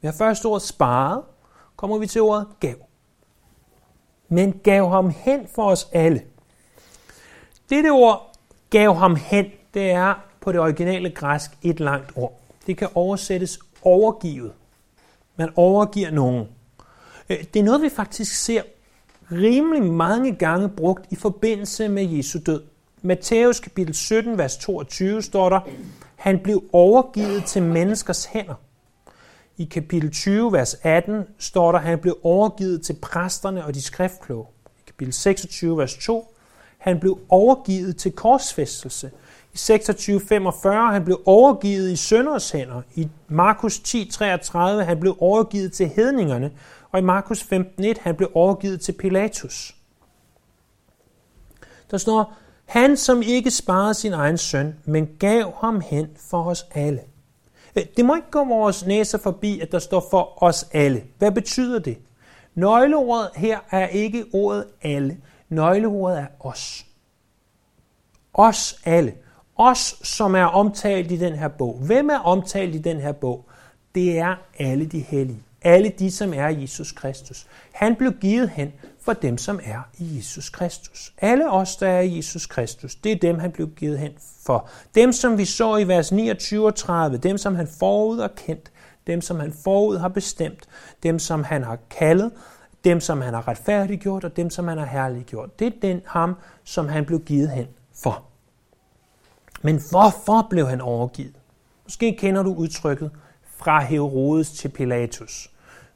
Vi 0.00 0.06
har 0.06 0.12
først 0.12 0.44
ordet 0.44 0.62
sparet, 0.62 1.22
kommer 1.76 1.98
vi 1.98 2.06
til 2.06 2.20
ordet 2.20 2.46
gav. 2.60 2.76
Men 4.28 4.52
gav 4.52 4.90
ham 4.90 5.10
hen 5.10 5.48
for 5.54 5.70
os 5.70 5.88
alle. 5.92 6.22
Dette 7.70 7.88
ord 7.88 8.36
gav 8.70 8.94
ham 8.94 9.16
hen, 9.16 9.46
det 9.74 9.90
er 9.90 10.14
på 10.40 10.52
det 10.52 10.60
originale 10.60 11.10
græsk 11.10 11.50
et 11.62 11.80
langt 11.80 12.12
ord. 12.16 12.40
Det 12.66 12.76
kan 12.76 12.88
oversættes 12.94 13.58
overgivet. 13.82 14.52
Man 15.36 15.48
overgiver 15.56 16.10
nogen. 16.10 16.46
Øh, 17.30 17.44
det 17.54 17.60
er 17.60 17.64
noget, 17.64 17.82
vi 17.82 17.88
faktisk 17.88 18.34
ser 18.34 18.62
rimelig 19.32 19.82
mange 19.82 20.34
gange 20.34 20.68
brugt 20.68 21.06
i 21.10 21.16
forbindelse 21.16 21.88
med 21.88 22.02
Jesu 22.02 22.38
død. 22.46 22.62
Matthæus 23.02 23.60
kapitel 23.60 23.94
17, 23.94 24.38
vers 24.38 24.56
22 24.56 25.22
står 25.22 25.48
der, 25.48 25.60
han 26.16 26.38
blev 26.38 26.64
overgivet 26.72 27.44
til 27.44 27.62
menneskers 27.62 28.24
hænder. 28.24 28.54
I 29.56 29.64
kapitel 29.64 30.10
20, 30.10 30.52
vers 30.52 30.76
18 30.82 31.24
står 31.38 31.72
der, 31.72 31.78
han 31.78 31.98
blev 31.98 32.18
overgivet 32.22 32.82
til 32.82 32.96
præsterne 33.02 33.64
og 33.64 33.74
de 33.74 33.82
skriftkloge. 33.82 34.46
I 34.78 34.82
kapitel 34.86 35.12
26, 35.12 35.78
vers 35.78 35.94
2, 35.94 36.34
han 36.78 37.00
blev 37.00 37.18
overgivet 37.28 37.96
til 37.96 38.12
korsfæstelse. 38.12 39.10
I 39.52 39.56
26.45 39.56 40.68
han 40.68 41.04
blev 41.04 41.20
overgivet 41.26 41.90
i 41.90 41.96
sønders 41.96 42.50
hænder. 42.50 42.82
I 42.94 43.08
Markus 43.28 43.78
10.33 43.78 44.58
han 44.58 45.00
blev 45.00 45.16
overgivet 45.20 45.72
til 45.72 45.88
hedningerne. 45.88 46.52
Og 46.90 46.98
i 46.98 47.02
Markus 47.02 47.42
15.1 47.42 47.94
han 48.00 48.16
blev 48.16 48.30
overgivet 48.34 48.80
til 48.80 48.92
Pilatus. 48.92 49.74
Der 51.90 51.98
står, 51.98 52.34
han 52.64 52.96
som 52.96 53.22
ikke 53.22 53.50
sparede 53.50 53.94
sin 53.94 54.12
egen 54.12 54.38
søn, 54.38 54.74
men 54.84 55.08
gav 55.18 55.54
ham 55.60 55.80
hen 55.80 56.08
for 56.16 56.44
os 56.44 56.66
alle. 56.74 57.00
Øh, 57.76 57.82
det 57.96 58.04
må 58.04 58.14
ikke 58.14 58.30
gå 58.30 58.44
vores 58.44 58.86
næser 58.86 59.18
forbi, 59.18 59.60
at 59.60 59.72
der 59.72 59.78
står 59.78 60.06
for 60.10 60.42
os 60.42 60.66
alle. 60.72 61.02
Hvad 61.18 61.32
betyder 61.32 61.78
det? 61.78 61.98
Nøgleordet 62.54 63.30
her 63.36 63.58
er 63.70 63.86
ikke 63.86 64.24
ordet 64.32 64.64
alle. 64.82 65.18
Nøgleordet 65.48 66.18
er 66.18 66.26
os. 66.40 66.86
Os 68.34 68.80
alle. 68.84 69.14
Os, 69.56 69.94
som 70.02 70.34
er 70.34 70.44
omtalt 70.44 71.10
i 71.10 71.16
den 71.16 71.34
her 71.34 71.48
bog. 71.48 71.78
Hvem 71.86 72.10
er 72.10 72.18
omtalt 72.18 72.74
i 72.74 72.78
den 72.78 73.00
her 73.00 73.12
bog? 73.12 73.44
Det 73.94 74.18
er 74.18 74.34
alle 74.58 74.86
de 74.86 75.00
hellige. 75.00 75.42
Alle 75.62 75.88
de, 75.98 76.10
som 76.10 76.34
er 76.34 76.48
Jesus 76.48 76.92
Kristus. 76.92 77.46
Han 77.72 77.96
blev 77.96 78.12
givet 78.12 78.50
hen 78.50 78.72
for 79.00 79.12
dem, 79.12 79.38
som 79.38 79.60
er 79.64 79.80
i 79.98 80.16
Jesus 80.16 80.50
Kristus. 80.50 81.12
Alle 81.18 81.50
os, 81.50 81.76
der 81.76 81.88
er 81.88 82.00
i 82.00 82.16
Jesus 82.16 82.46
Kristus, 82.46 82.94
det 82.94 83.12
er 83.12 83.16
dem, 83.16 83.38
han 83.38 83.52
blev 83.52 83.68
givet 83.68 83.98
hen 83.98 84.12
for. 84.46 84.68
Dem, 84.94 85.12
som 85.12 85.38
vi 85.38 85.44
så 85.44 85.76
i 85.76 85.88
vers 85.88 86.12
29 86.12 86.66
og 86.66 86.74
30, 86.74 87.18
dem, 87.18 87.38
som 87.38 87.54
han 87.54 87.68
forud 87.78 88.20
har 88.20 88.32
kendt, 88.46 88.72
dem, 89.06 89.20
som 89.20 89.40
han 89.40 89.52
forud 89.64 89.98
har 89.98 90.08
bestemt, 90.08 90.68
dem, 91.02 91.18
som 91.18 91.44
han 91.44 91.64
har 91.64 91.78
kaldet, 91.90 92.32
dem, 92.84 93.00
som 93.00 93.20
han 93.20 93.34
har 93.34 93.48
retfærdiggjort, 93.48 94.24
og 94.24 94.36
dem, 94.36 94.50
som 94.50 94.68
han 94.68 94.78
har 94.78 94.86
herliggjort. 94.86 95.58
Det 95.58 95.66
er 95.66 95.80
den 95.82 96.02
ham, 96.06 96.34
som 96.64 96.88
han 96.88 97.04
blev 97.04 97.20
givet 97.20 97.50
hen 97.50 97.66
for. 98.02 98.31
Men 99.62 99.80
hvorfor 99.90 100.46
blev 100.50 100.68
han 100.68 100.80
overgivet? 100.80 101.34
Måske 101.84 102.16
kender 102.18 102.42
du 102.42 102.54
udtrykket 102.54 103.10
fra 103.56 103.80
Herodes 103.84 104.52
til 104.52 104.68
Pilatus, 104.68 105.50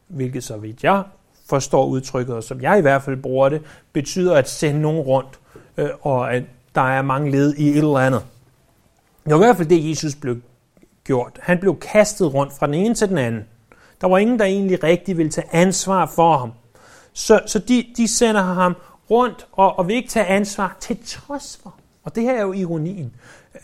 hvilket 0.09 0.45
så 0.45 0.57
vidt 0.57 0.85
jeg 0.85 1.03
forstår 1.49 1.87
udtrykket, 1.87 2.35
og 2.35 2.45
som 2.45 2.61
jeg 2.61 2.79
i 2.79 2.81
hvert 2.81 3.03
fald 3.03 3.23
bruger 3.23 3.49
det, 3.49 3.63
betyder 3.93 4.35
at 4.35 4.49
sende 4.49 4.81
nogen 4.81 5.01
rundt, 5.01 5.39
øh, 5.77 5.89
og 6.01 6.35
at 6.35 6.43
der 6.75 6.81
er 6.81 7.03
mange 7.03 7.31
led 7.31 7.55
i 7.55 7.69
et 7.69 7.77
eller 7.77 7.99
andet. 7.99 8.25
Det 9.25 9.33
var 9.33 9.37
i 9.37 9.47
hvert 9.47 9.57
fald 9.57 9.69
det, 9.69 9.89
Jesus 9.91 10.15
blev 10.15 10.37
gjort. 11.05 11.39
Han 11.43 11.59
blev 11.59 11.79
kastet 11.79 12.35
rundt 12.35 12.53
fra 12.53 12.67
den 12.67 12.75
ene 12.75 12.95
til 12.95 13.09
den 13.09 13.19
anden. 13.19 13.45
Der 14.01 14.07
var 14.07 14.19
ingen, 14.19 14.39
der 14.39 14.45
egentlig 14.45 14.83
rigtig 14.83 15.17
ville 15.17 15.33
tage 15.33 15.47
ansvar 15.53 16.07
for 16.07 16.39
ham. 16.39 16.53
Så, 17.13 17.41
så 17.47 17.59
de, 17.59 17.85
de 17.97 18.09
sender 18.09 18.43
ham 18.43 18.77
rundt 19.11 19.47
og, 19.53 19.79
og 19.79 19.89
vil 19.89 19.97
ikke 19.97 20.09
tage 20.09 20.27
ansvar 20.27 20.77
til 20.81 20.99
trods 21.07 21.61
for. 21.63 21.75
Og 22.05 22.15
det 22.15 22.23
her 22.23 22.33
er 22.33 22.43
jo 22.43 22.53
ironien. 22.53 23.15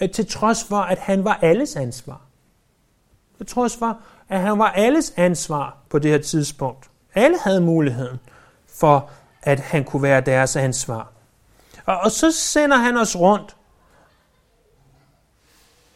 Øh, 0.01 0.11
til 0.11 0.27
trods 0.27 0.65
for, 0.65 0.77
at 0.77 0.99
han 0.99 1.25
var 1.25 1.39
alles 1.43 1.77
ansvar. 1.77 2.21
Til 3.37 3.47
trods 3.47 3.77
for, 3.77 3.99
at 4.29 4.41
han 4.41 4.59
var 4.59 4.71
alles 4.71 5.13
ansvar 5.17 5.77
på 5.91 5.99
det 5.99 6.11
her 6.11 6.19
tidspunkt. 6.19 6.91
Alle 7.15 7.39
havde 7.39 7.61
muligheden 7.61 8.21
for, 8.67 9.11
at 9.43 9.61
han 9.61 9.85
kunne 9.85 10.03
være 10.03 10.21
deres 10.21 10.57
ansvar. 10.57 11.13
Og, 11.87 11.99
og 11.99 12.11
så 12.11 12.33
sender 12.33 12.77
han 12.77 12.97
os 12.97 13.17
rundt. 13.17 13.57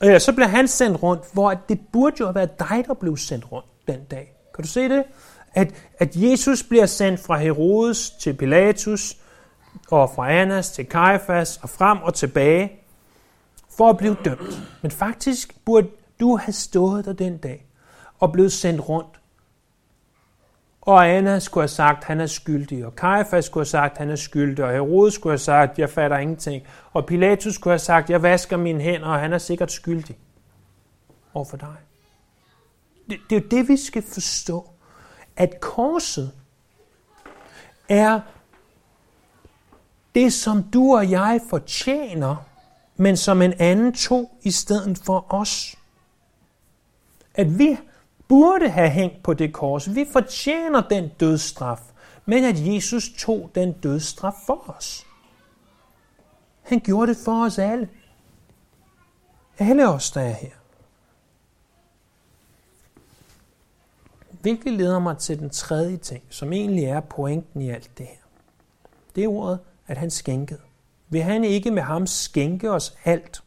Ja, 0.02 0.18
så 0.18 0.32
bliver 0.32 0.48
han 0.48 0.68
sendt 0.68 1.02
rundt, 1.02 1.22
hvor 1.32 1.54
det 1.54 1.80
burde 1.92 2.16
jo 2.20 2.26
have 2.26 2.34
været 2.34 2.58
dig, 2.58 2.84
der 2.86 2.94
blev 2.94 3.16
sendt 3.16 3.52
rundt 3.52 3.66
den 3.88 4.04
dag. 4.04 4.32
Kan 4.54 4.62
du 4.62 4.68
se 4.68 4.88
det? 4.88 5.04
At, 5.54 5.74
at 5.98 6.16
Jesus 6.16 6.62
bliver 6.62 6.86
sendt 6.86 7.20
fra 7.20 7.36
Herodes 7.36 8.10
til 8.10 8.34
Pilatus, 8.34 9.16
og 9.90 10.10
fra 10.10 10.32
Annas 10.32 10.70
til 10.70 10.86
Kajfas, 10.86 11.56
og 11.62 11.70
frem 11.70 11.98
og 11.98 12.14
tilbage, 12.14 12.72
for 13.76 13.90
at 13.90 13.96
blive 13.96 14.16
dømt. 14.24 14.62
Men 14.82 14.90
faktisk 14.90 15.64
burde 15.64 15.88
du 16.20 16.36
have 16.36 16.52
stået 16.52 17.04
der 17.04 17.12
den 17.12 17.36
dag, 17.36 17.66
og 18.18 18.32
blevet 18.32 18.52
sendt 18.52 18.88
rundt 18.88 19.20
og 20.86 21.08
Anna 21.08 21.38
skulle 21.38 21.62
have 21.62 21.68
sagt, 21.68 21.98
at 21.98 22.04
han 22.04 22.20
er 22.20 22.26
skyldig, 22.26 22.86
og 22.86 22.96
Kajfas 22.96 23.44
skulle 23.44 23.62
have 23.62 23.68
sagt, 23.68 23.92
at 23.92 23.98
han 23.98 24.10
er 24.10 24.16
skyldig, 24.16 24.64
og 24.64 24.72
Herodes 24.72 25.14
skulle 25.14 25.30
have 25.30 25.38
sagt, 25.38 25.72
at 25.72 25.78
jeg 25.78 25.90
fatter 25.90 26.18
ingenting, 26.18 26.62
og 26.92 27.06
Pilatus 27.06 27.54
skulle 27.54 27.72
have 27.72 27.78
sagt, 27.78 28.04
at 28.04 28.10
jeg 28.10 28.22
vasker 28.22 28.56
mine 28.56 28.80
hænder, 28.80 29.08
og 29.08 29.20
han 29.20 29.32
er 29.32 29.38
sikkert 29.38 29.72
skyldig 29.72 30.18
over 31.34 31.44
for 31.44 31.56
dig. 31.56 31.76
Det, 33.10 33.18
det 33.30 33.36
er 33.36 33.40
jo 33.40 33.48
det, 33.48 33.68
vi 33.68 33.76
skal 33.76 34.02
forstå, 34.02 34.70
at 35.36 35.60
korset 35.60 36.32
er 37.88 38.20
det, 40.14 40.32
som 40.32 40.62
du 40.62 40.96
og 40.96 41.10
jeg 41.10 41.40
fortjener, 41.50 42.36
men 42.96 43.16
som 43.16 43.42
en 43.42 43.52
anden 43.58 43.92
tog 43.92 44.30
i 44.42 44.50
stedet 44.50 44.98
for 44.98 45.34
os. 45.34 45.76
At 47.34 47.58
vi 47.58 47.78
burde 48.28 48.68
have 48.68 48.90
hængt 48.90 49.22
på 49.22 49.34
det 49.34 49.52
kors. 49.52 49.94
Vi 49.94 50.06
fortjener 50.12 50.88
den 50.88 51.10
dødsstraf, 51.20 51.80
men 52.24 52.44
at 52.44 52.66
Jesus 52.66 53.10
tog 53.18 53.50
den 53.54 53.72
dødsstraf 53.72 54.34
for 54.46 54.74
os. 54.76 55.06
Han 56.62 56.80
gjorde 56.80 57.06
det 57.06 57.16
for 57.24 57.44
os 57.44 57.58
alle. 57.58 57.88
Alle 59.58 59.88
os, 59.88 60.10
der 60.10 60.20
er 60.20 60.34
her. 60.34 60.50
Hvilket 64.40 64.72
leder 64.72 64.98
mig 64.98 65.18
til 65.18 65.38
den 65.38 65.50
tredje 65.50 65.96
ting, 65.96 66.24
som 66.30 66.52
egentlig 66.52 66.84
er 66.84 67.00
pointen 67.00 67.62
i 67.62 67.70
alt 67.70 67.90
det 67.98 68.06
her. 68.06 68.22
Det 69.14 69.24
er 69.24 69.28
ordet, 69.28 69.58
at 69.86 69.98
han 69.98 70.10
skænkede. 70.10 70.60
Vil 71.08 71.22
han 71.22 71.44
ikke 71.44 71.70
med 71.70 71.82
ham 71.82 72.06
skænke 72.06 72.70
os 72.70 72.96
alt? 73.04 73.42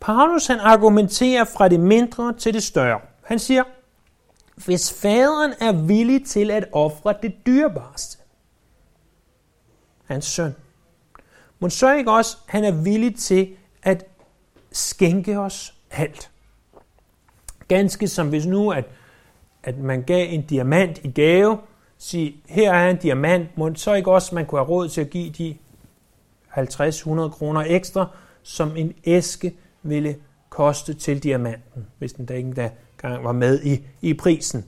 Paulus 0.00 0.46
han 0.46 0.60
argumenterer 0.60 1.44
fra 1.44 1.68
det 1.68 1.80
mindre 1.80 2.34
til 2.38 2.54
det 2.54 2.62
større. 2.62 3.00
Han 3.24 3.38
siger, 3.38 3.64
hvis 4.64 4.92
faderen 4.92 5.52
er 5.60 5.72
villig 5.72 6.26
til 6.26 6.50
at 6.50 6.68
ofre 6.72 7.14
det 7.22 7.34
dyrebareste, 7.46 8.18
hans 10.04 10.24
søn, 10.24 10.54
må 11.58 11.68
så 11.68 11.92
ikke 11.92 12.12
også, 12.12 12.36
han 12.46 12.64
er 12.64 12.82
villig 12.82 13.16
til 13.16 13.56
at 13.82 14.06
skænke 14.72 15.38
os 15.38 15.74
alt. 15.90 16.30
Ganske 17.68 18.08
som 18.08 18.28
hvis 18.28 18.46
nu, 18.46 18.70
at, 18.72 18.84
at 19.62 19.78
man 19.78 20.02
gav 20.02 20.26
en 20.30 20.42
diamant 20.42 21.00
i 21.04 21.10
gave, 21.10 21.58
sige, 21.98 22.36
her 22.48 22.72
er 22.72 22.90
en 22.90 22.96
diamant, 22.96 23.58
må 23.58 23.74
så 23.74 23.94
ikke 23.94 24.12
også 24.12 24.34
man 24.34 24.46
kunne 24.46 24.58
have 24.58 24.68
råd 24.68 24.88
til 24.88 25.00
at 25.00 25.10
give 25.10 25.30
de 25.30 25.56
50-100 26.56 27.28
kroner 27.28 27.64
ekstra, 27.66 28.06
som 28.42 28.76
en 28.76 28.92
æske 29.04 29.54
ville 29.82 30.16
koste 30.48 30.94
til 30.94 31.22
diamanten, 31.22 31.86
hvis 31.98 32.12
den 32.12 32.26
da 32.26 32.34
ikke 32.34 32.46
engang 32.48 33.24
var 33.24 33.32
med 33.32 33.62
i, 33.62 33.80
i 34.02 34.14
prisen. 34.14 34.64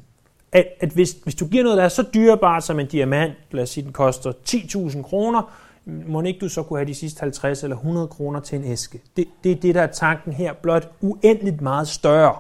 At, 0.53 0.67
at 0.81 0.89
hvis, 0.89 1.17
hvis 1.25 1.35
du 1.35 1.47
giver 1.47 1.63
noget, 1.63 1.79
der 1.79 1.85
er 1.85 1.89
så 1.89 2.05
dyrebart 2.15 2.65
som 2.65 2.81
en 2.81 2.87
diamant, 2.87 3.35
lad 3.51 3.63
os 3.63 3.71
sige, 3.71 3.85
den 3.85 3.93
koster 3.93 4.33
10.000 4.49 5.03
kroner, 5.03 5.53
må 5.85 6.23
ikke 6.23 6.41
du 6.41 6.49
så 6.49 6.63
kunne 6.63 6.79
have 6.79 6.89
de 6.89 6.95
sidste 6.95 7.21
50 7.21 7.63
eller 7.63 7.77
100 7.77 8.09
kroner 8.09 8.41
til 8.41 8.59
en 8.59 8.65
æske. 8.65 9.03
Det, 9.17 9.29
det 9.45 9.53
er 9.53 9.57
det, 9.57 9.75
der 9.75 9.83
er 9.83 9.87
tanken 9.87 10.33
her, 10.33 10.53
blot 10.53 10.93
uendeligt 11.01 11.61
meget 11.61 11.89
større. 11.89 12.37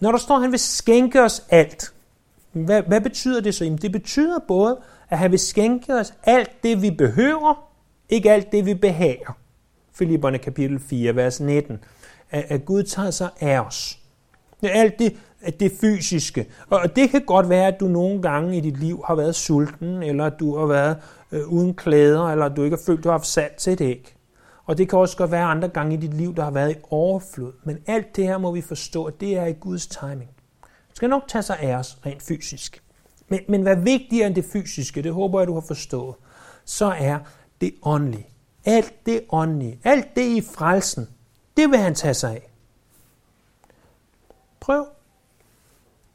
Når 0.00 0.10
der 0.10 0.18
står, 0.18 0.34
at 0.34 0.42
han 0.42 0.50
vil 0.50 0.58
skænke 0.58 1.22
os 1.22 1.46
alt, 1.50 1.92
hvad, 2.52 2.82
hvad 2.82 3.00
betyder 3.00 3.40
det 3.40 3.54
så? 3.54 3.64
Jamen, 3.64 3.78
det 3.78 3.92
betyder 3.92 4.38
både, 4.48 4.78
at 5.08 5.18
han 5.18 5.30
vil 5.30 5.38
skænke 5.38 5.94
os 5.94 6.14
alt 6.24 6.50
det, 6.62 6.82
vi 6.82 6.90
behøver, 6.90 7.70
ikke 8.08 8.32
alt 8.32 8.52
det, 8.52 8.66
vi 8.66 8.74
behager. 8.74 9.36
Filipperne 9.94 10.38
kapitel 10.38 10.80
4, 10.80 11.16
vers 11.16 11.40
19. 11.40 11.78
At, 12.30 12.44
at 12.48 12.64
Gud 12.64 12.82
tager 12.82 13.10
sig 13.10 13.28
af 13.40 13.60
os. 13.60 13.98
Det 14.62 14.70
alt 14.72 14.98
det, 14.98 15.16
det 15.60 15.72
fysiske. 15.80 16.46
Og 16.70 16.96
det 16.96 17.10
kan 17.10 17.22
godt 17.24 17.48
være, 17.48 17.66
at 17.66 17.80
du 17.80 17.88
nogle 17.88 18.22
gange 18.22 18.56
i 18.56 18.60
dit 18.60 18.80
liv 18.80 19.04
har 19.06 19.14
været 19.14 19.34
sulten, 19.34 20.02
eller 20.02 20.24
at 20.24 20.40
du 20.40 20.58
har 20.58 20.66
været 20.66 20.96
øh, 21.32 21.48
uden 21.48 21.74
klæder, 21.74 22.28
eller 22.28 22.44
at 22.44 22.56
du 22.56 22.62
ikke 22.62 22.76
har 22.76 22.82
følt, 22.86 22.98
at 22.98 23.04
du 23.04 23.08
har 23.08 23.18
haft 23.18 23.26
salt 23.26 23.56
til 23.56 23.72
et 23.72 23.80
æg. 23.80 24.14
Og 24.64 24.78
det 24.78 24.88
kan 24.88 24.98
også 24.98 25.16
godt 25.16 25.30
være 25.30 25.44
andre 25.44 25.68
gange 25.68 25.94
i 25.94 25.96
dit 25.96 26.14
liv, 26.14 26.34
der 26.36 26.44
har 26.44 26.50
været 26.50 26.70
i 26.70 26.78
overflod. 26.90 27.52
Men 27.64 27.78
alt 27.86 28.16
det 28.16 28.24
her 28.24 28.38
må 28.38 28.52
vi 28.52 28.60
forstå, 28.60 29.04
at 29.04 29.20
det 29.20 29.36
er 29.36 29.46
i 29.46 29.52
Guds 29.52 29.86
timing. 29.86 30.30
Skal 31.00 31.10
nok 31.10 31.28
tage 31.28 31.42
sig 31.42 31.58
af 31.58 31.74
os 31.74 31.98
rent 32.06 32.22
fysisk. 32.22 32.82
Men, 33.28 33.40
men 33.48 33.62
hvad 33.62 33.76
vigtigere 33.76 34.26
end 34.26 34.34
det 34.34 34.44
fysiske, 34.44 35.02
det 35.02 35.12
håber 35.12 35.40
jeg, 35.40 35.46
du 35.46 35.54
har 35.54 35.60
forstået, 35.60 36.16
så 36.64 36.86
er 36.86 37.18
det 37.60 37.74
åndelige. 37.82 38.28
Alt 38.64 39.06
det 39.06 39.24
åndelige, 39.30 39.80
alt 39.84 40.16
det 40.16 40.22
i 40.22 40.40
frelsen, 40.40 41.08
det 41.56 41.70
vil 41.70 41.78
han 41.78 41.94
tage 41.94 42.14
sig 42.14 42.30
af. 42.30 42.50
Prøv 44.60 44.86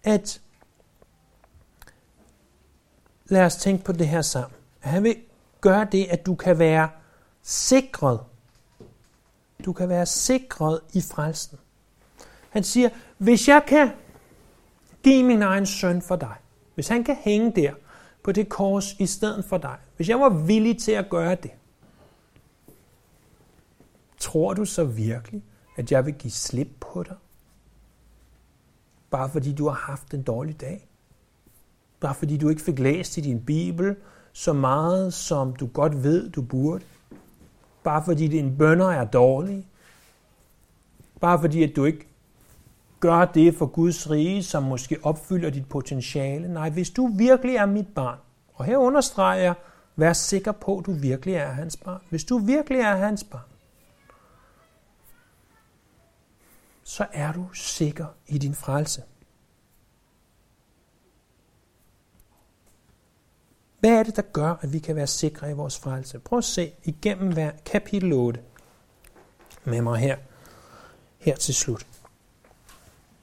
at 0.04 0.42
lad 3.26 3.46
os 3.46 3.56
tænke 3.56 3.84
på 3.84 3.92
det 3.92 4.08
her 4.08 4.22
sammen. 4.22 4.58
Han 4.80 5.04
vil 5.04 5.18
gøre 5.62 5.88
det, 5.92 6.06
at 6.06 6.26
du 6.26 6.36
kan 6.36 6.60
være 6.60 6.90
sikret. 7.44 8.20
Du 9.66 9.74
kan 9.74 9.90
være 9.90 10.06
sikret 10.06 10.80
i 10.94 11.02
frelsen. 11.02 11.58
Han 12.50 12.64
siger, 12.64 12.90
hvis 13.18 13.48
jeg 13.48 13.64
kan 13.68 13.92
give 15.06 15.24
min 15.24 15.42
egen 15.42 15.66
søn 15.66 16.02
for 16.02 16.16
dig, 16.16 16.36
hvis 16.76 16.88
han 16.88 17.04
kan 17.04 17.16
hænge 17.16 17.52
der 17.56 17.74
på 18.24 18.32
det 18.32 18.50
kors 18.50 18.94
i 18.94 19.06
stedet 19.06 19.46
for 19.46 19.58
dig, 19.58 19.78
hvis 19.96 20.10
jeg 20.10 20.20
var 20.20 20.30
villig 20.30 20.78
til 20.78 20.92
at 20.92 21.10
gøre 21.10 21.36
det, 21.36 21.52
tror 24.18 24.54
du 24.54 24.66
så 24.66 24.84
virkelig, 24.84 25.44
at 25.76 25.92
jeg 25.92 26.06
vil 26.06 26.14
give 26.14 26.32
slip 26.32 26.68
på 26.80 27.04
dig? 27.04 27.16
Bare 29.10 29.30
fordi 29.30 29.54
du 29.54 29.68
har 29.68 29.92
haft 29.92 30.14
en 30.14 30.24
dårlig 30.24 30.62
dag? 30.62 30.88
Bare 32.00 32.16
fordi 32.16 32.38
du 32.38 32.50
ikke 32.50 32.62
fik 32.62 32.80
læst 32.80 33.18
i 33.18 33.22
din 33.22 33.46
bibel 33.46 33.96
så 34.34 34.54
meget, 34.54 35.14
som 35.14 35.56
du 35.56 35.68
godt 35.68 36.04
ved, 36.04 36.30
du 36.30 36.42
burde? 36.42 36.84
Bare 37.84 38.04
fordi 38.06 38.28
dine 38.28 38.58
bønder 38.58 38.92
er 38.92 39.06
dårlige? 39.06 39.68
Bare 41.20 41.40
fordi, 41.40 41.64
at 41.64 41.76
du 41.76 41.86
ikke 41.86 42.08
gør 43.06 43.26
det 43.26 43.56
for 43.56 43.66
Guds 43.66 44.10
rige, 44.10 44.44
som 44.44 44.64
måske 44.64 44.98
opfylder 45.04 45.50
dit 45.50 45.70
potentiale. 45.70 46.54
Nej, 46.54 46.70
hvis 46.70 46.90
du 46.90 47.08
virkelig 47.08 47.56
er 47.56 47.66
mit 47.66 47.88
barn, 47.96 48.20
og 48.54 48.66
her 48.66 48.78
understreger 48.78 49.44
jeg, 49.44 49.54
vær 49.96 50.14
sikker 50.14 50.52
på, 50.52 50.78
at 50.78 50.86
du 50.86 50.92
virkelig 50.92 51.36
er 51.36 51.52
hans 51.52 51.78
barn. 51.78 52.02
Hvis 52.10 52.24
du 52.24 52.38
virkelig 52.38 52.80
er 52.80 52.96
hans 52.96 53.24
barn, 53.24 53.50
så 56.84 57.08
er 57.14 57.32
du 57.32 57.50
sikker 57.54 58.06
i 58.28 58.38
din 58.38 58.56
frelse. 58.56 59.04
Hvad 63.80 63.92
er 63.92 64.04
det, 64.04 64.16
der 64.16 64.22
gør, 64.22 64.56
at 64.62 64.74
vi 64.74 64.80
kan 64.80 64.96
være 64.96 65.08
sikre 65.08 65.52
i 65.52 65.54
vores 65.54 65.80
frelse? 65.80 66.20
Prøv 66.20 66.38
at 66.38 66.44
se 66.44 66.74
igennem 66.84 67.34
hver 67.34 67.52
kapitel 67.66 68.14
8 68.14 68.42
med 69.64 69.82
mig 69.82 70.00
her, 70.00 70.18
her 71.20 71.36
til 71.36 71.56
slut. 71.56 71.95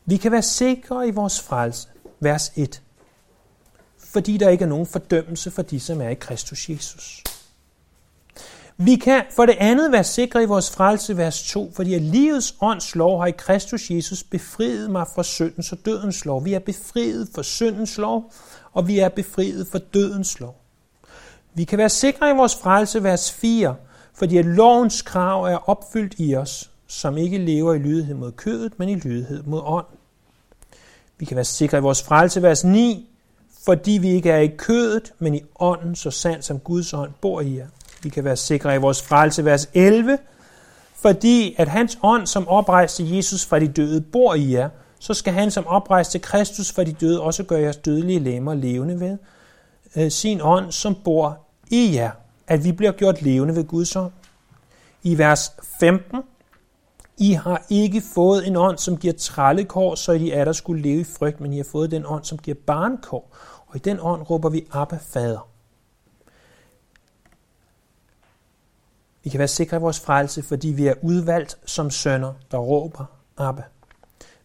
Vi 0.06 0.16
kan 0.16 0.32
være 0.32 0.42
sikre 0.42 1.08
i 1.08 1.10
vores 1.10 1.40
frelse, 1.40 1.88
vers 2.20 2.52
1, 2.56 2.82
fordi 3.98 4.36
der 4.36 4.48
ikke 4.48 4.64
er 4.64 4.68
nogen 4.68 4.86
fordømmelse 4.86 5.50
for 5.50 5.62
de, 5.62 5.80
som 5.80 6.00
er 6.00 6.08
i 6.08 6.14
Kristus 6.14 6.68
Jesus. 6.70 7.22
Vi 8.76 8.96
kan 8.96 9.24
for 9.36 9.46
det 9.46 9.56
andet 9.58 9.92
være 9.92 10.04
sikre 10.04 10.42
i 10.42 10.46
vores 10.46 10.70
frelse, 10.70 11.16
vers 11.16 11.42
2, 11.42 11.72
fordi 11.74 11.94
at 11.94 12.02
livets 12.02 12.54
ånds 12.60 12.94
lov 12.94 13.20
har 13.20 13.26
i 13.26 13.30
Kristus 13.30 13.90
Jesus 13.90 14.22
befriet 14.22 14.90
mig 14.90 15.06
fra 15.14 15.22
syndens 15.22 15.72
og 15.72 15.78
dødens 15.84 16.24
lov. 16.24 16.44
Vi 16.44 16.54
er 16.54 16.58
befriet 16.58 17.28
fra 17.34 17.42
syndens 17.42 17.98
lov, 17.98 18.32
og 18.72 18.88
vi 18.88 18.98
er 18.98 19.08
befriet 19.08 19.66
fra 19.66 19.78
dødens 19.78 20.40
lov. 20.40 20.56
Vi 21.54 21.64
kan 21.64 21.78
være 21.78 21.88
sikre 21.88 22.30
i 22.30 22.36
vores 22.36 22.56
frelse, 22.56 23.02
vers 23.02 23.32
4, 23.32 23.76
fordi 24.14 24.36
at 24.38 24.44
lovens 24.44 25.02
krav 25.02 25.44
er 25.44 25.70
opfyldt 25.70 26.14
i 26.18 26.36
os, 26.36 26.70
som 26.92 27.18
ikke 27.18 27.38
lever 27.38 27.74
i 27.74 27.78
lydighed 27.78 28.14
mod 28.14 28.32
kødet, 28.32 28.78
men 28.78 28.88
i 28.88 28.94
lydighed 28.94 29.42
mod 29.42 29.60
ånd. 29.64 29.86
Vi 31.18 31.24
kan 31.24 31.34
være 31.34 31.44
sikre 31.44 31.78
i 31.78 31.80
vores 31.80 32.02
frelse, 32.02 32.42
vers 32.42 32.64
9, 32.64 33.08
fordi 33.64 33.92
vi 33.92 34.10
ikke 34.10 34.30
er 34.30 34.38
i 34.38 34.46
kødet, 34.46 35.12
men 35.18 35.34
i 35.34 35.42
ånden, 35.58 35.96
så 35.96 36.10
sandt 36.10 36.44
som 36.44 36.58
Guds 36.58 36.94
ånd 36.94 37.10
bor 37.20 37.40
i 37.40 37.56
jer. 37.56 37.66
Vi 38.02 38.08
kan 38.08 38.24
være 38.24 38.36
sikre 38.36 38.74
i 38.74 38.78
vores 38.78 39.02
frelse, 39.02 39.44
vers 39.44 39.68
11, 39.74 40.18
fordi 40.94 41.54
at 41.58 41.68
hans 41.68 41.98
ånd, 42.02 42.26
som 42.26 42.48
oprejste 42.48 43.16
Jesus 43.16 43.46
fra 43.46 43.58
de 43.58 43.68
døde, 43.68 44.00
bor 44.00 44.34
i 44.34 44.52
jer, 44.52 44.68
så 44.98 45.14
skal 45.14 45.32
han, 45.32 45.50
som 45.50 45.66
oprejste 45.66 46.18
Kristus 46.18 46.72
fra 46.72 46.84
de 46.84 46.92
døde, 46.92 47.20
også 47.20 47.42
gøre 47.42 47.60
jeres 47.60 47.76
dødelige 47.76 48.20
lemmer 48.20 48.54
levende 48.54 49.00
ved 49.00 49.18
øh, 49.96 50.10
sin 50.10 50.40
ånd, 50.42 50.72
som 50.72 50.94
bor 51.04 51.38
i 51.70 51.94
jer, 51.94 52.10
at 52.46 52.64
vi 52.64 52.72
bliver 52.72 52.92
gjort 52.92 53.22
levende 53.22 53.56
ved 53.56 53.64
Guds 53.64 53.96
ånd. 53.96 54.12
I 55.02 55.18
vers 55.18 55.52
15, 55.80 56.18
i 57.22 57.32
har 57.32 57.66
ikke 57.70 58.00
fået 58.14 58.46
en 58.46 58.56
ånd, 58.56 58.78
som 58.78 58.96
giver 58.96 59.14
trallekår, 59.14 59.94
så 59.94 60.12
I 60.12 60.30
er 60.30 60.44
der 60.44 60.52
skulle 60.52 60.82
leve 60.82 61.00
i 61.00 61.04
frygt, 61.04 61.40
men 61.40 61.52
I 61.52 61.56
har 61.56 61.64
fået 61.64 61.90
den 61.90 62.06
ånd, 62.06 62.24
som 62.24 62.38
giver 62.38 62.56
barnkår. 62.66 63.36
Og 63.66 63.76
i 63.76 63.78
den 63.78 63.98
ånd 64.00 64.30
råber 64.30 64.48
vi 64.48 64.66
Abba, 64.72 64.98
Fader. 65.02 65.48
Vi 69.24 69.30
kan 69.30 69.38
være 69.38 69.48
sikre 69.48 69.76
i 69.76 69.80
vores 69.80 70.00
frelse, 70.00 70.42
fordi 70.42 70.68
vi 70.68 70.86
er 70.86 70.94
udvalgt 71.02 71.58
som 71.64 71.90
sønner, 71.90 72.32
der 72.50 72.58
råber 72.58 73.04
Abba. 73.36 73.62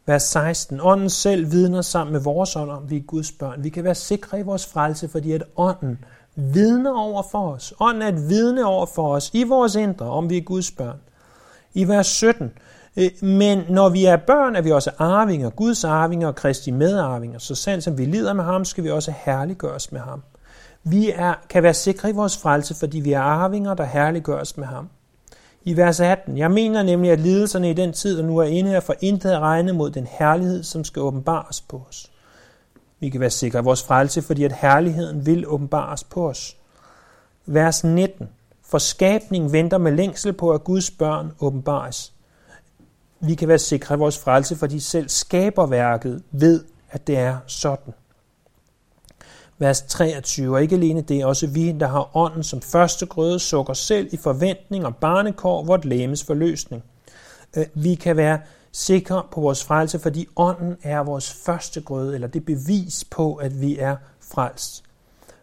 Vers 0.05 0.23
16. 0.23 0.79
Ånden 0.81 1.09
selv 1.09 1.51
vidner 1.51 1.81
sammen 1.81 2.13
med 2.13 2.21
vores 2.21 2.55
ånd 2.55 2.71
om, 2.71 2.89
vi 2.89 2.97
er 2.97 3.01
Guds 3.01 3.31
børn. 3.31 3.63
Vi 3.63 3.69
kan 3.69 3.83
være 3.83 3.95
sikre 3.95 4.39
i 4.39 4.43
vores 4.43 4.67
frelse, 4.67 5.09
fordi 5.09 5.31
at 5.31 5.43
ånden 5.55 6.05
vidner 6.35 6.99
over 6.99 7.23
for 7.31 7.51
os. 7.51 7.73
Ånden 7.79 8.01
er 8.01 8.07
et 8.07 8.29
vidne 8.29 8.65
over 8.65 8.85
for 8.85 9.15
os 9.15 9.31
i 9.33 9.43
vores 9.43 9.75
indre, 9.75 10.05
om 10.05 10.29
vi 10.29 10.37
er 10.37 10.41
Guds 10.41 10.71
børn. 10.71 10.99
I 11.73 11.87
vers 11.87 12.07
17. 12.07 12.51
Øh, 12.97 13.09
men 13.21 13.63
når 13.69 13.89
vi 13.89 14.05
er 14.05 14.17
børn, 14.17 14.55
er 14.55 14.61
vi 14.61 14.71
også 14.71 14.91
arvinger, 14.97 15.49
Guds 15.49 15.83
arvinger 15.83 16.27
og 16.27 16.35
Kristi 16.35 16.71
medarvinger. 16.71 17.39
Så 17.39 17.55
sandt 17.55 17.83
som 17.83 17.97
vi 17.97 18.05
lider 18.05 18.33
med 18.33 18.43
ham, 18.43 18.65
skal 18.65 18.83
vi 18.83 18.89
også 18.89 19.13
herliggøres 19.25 19.91
med 19.91 19.99
ham. 19.99 20.23
Vi 20.83 21.11
er, 21.15 21.33
kan 21.49 21.63
være 21.63 21.73
sikre 21.73 22.09
i 22.09 22.13
vores 22.13 22.37
frelse, 22.37 22.75
fordi 22.75 22.99
vi 22.99 23.13
er 23.13 23.21
arvinger, 23.21 23.73
der 23.73 23.85
herliggøres 23.85 24.57
med 24.57 24.65
ham. 24.65 24.89
I 25.63 25.77
vers 25.77 25.99
18. 25.99 26.37
Jeg 26.37 26.51
mener 26.51 26.83
nemlig, 26.83 27.11
at 27.11 27.19
lidelserne 27.19 27.69
i 27.69 27.73
den 27.73 27.93
tid, 27.93 28.17
der 28.17 28.23
nu 28.23 28.37
er 28.37 28.43
inde, 28.43 28.71
er 28.71 28.79
for 28.79 28.95
intet 29.01 29.31
at 29.31 29.39
regne 29.39 29.73
mod 29.73 29.89
den 29.89 30.07
herlighed, 30.19 30.63
som 30.63 30.83
skal 30.83 31.01
åbenbares 31.01 31.61
på 31.61 31.81
os. 31.89 32.11
Vi 32.99 33.09
kan 33.09 33.21
være 33.21 33.29
sikre 33.29 33.59
i 33.59 33.63
vores 33.63 33.83
frelse, 33.83 34.21
fordi 34.21 34.43
at 34.43 34.51
herligheden 34.51 35.25
vil 35.25 35.47
åbenbares 35.47 36.03
på 36.03 36.29
os. 36.29 36.57
Vers 37.45 37.83
19. 37.83 38.29
For 38.69 38.77
skabning 38.77 39.51
venter 39.51 39.77
med 39.77 39.91
længsel 39.91 40.33
på, 40.33 40.51
at 40.51 40.63
Guds 40.63 40.91
børn 40.91 41.31
åbenbares. 41.39 42.13
Vi 43.19 43.35
kan 43.35 43.47
være 43.47 43.59
sikre 43.59 43.95
i 43.95 43.97
vores 43.97 44.19
frelse, 44.19 44.55
fordi 44.55 44.79
selv 44.79 45.09
skaberværket 45.09 46.23
ved, 46.31 46.63
at 46.89 47.07
det 47.07 47.17
er 47.17 47.37
sådan 47.47 47.93
vers 49.57 49.81
23. 49.81 50.55
Og 50.55 50.61
ikke 50.61 50.75
alene 50.75 51.01
det, 51.01 51.25
også 51.25 51.47
vi, 51.47 51.71
der 51.71 51.87
har 51.87 52.17
ånden 52.17 52.43
som 52.43 52.61
første 52.61 53.05
grøde, 53.05 53.39
sukker 53.39 53.73
selv 53.73 54.09
i 54.11 54.17
forventning 54.17 54.85
og 54.85 54.95
barnekår, 54.95 55.63
vort 55.63 55.85
læmes 55.85 56.23
forløsning. 56.23 56.83
Øh, 57.57 57.65
vi 57.73 57.95
kan 57.95 58.17
være 58.17 58.39
sikre 58.71 59.23
på 59.31 59.41
vores 59.41 59.63
frelse, 59.63 59.99
fordi 59.99 60.27
ånden 60.35 60.77
er 60.83 60.99
vores 60.99 61.33
første 61.45 61.81
grøde, 61.81 62.15
eller 62.15 62.27
det 62.27 62.45
bevis 62.45 63.03
på, 63.11 63.35
at 63.35 63.61
vi 63.61 63.77
er 63.77 63.95
frelst. 64.21 64.83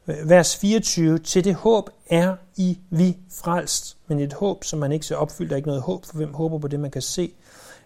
Vers 0.06 0.56
24. 0.56 1.18
Til 1.18 1.44
det 1.44 1.54
håb 1.54 1.90
er 2.10 2.36
I 2.56 2.78
vi 2.90 3.16
frelst, 3.32 3.96
men 4.06 4.20
et 4.20 4.32
håb, 4.32 4.64
som 4.64 4.78
man 4.78 4.92
ikke 4.92 5.06
ser 5.06 5.16
opfyldt, 5.16 5.52
er 5.52 5.56
ikke 5.56 5.68
noget 5.68 5.82
håb, 5.82 6.06
for 6.06 6.16
hvem 6.16 6.34
håber 6.34 6.58
på 6.58 6.68
det, 6.68 6.80
man 6.80 6.90
kan 6.90 7.02
se. 7.02 7.32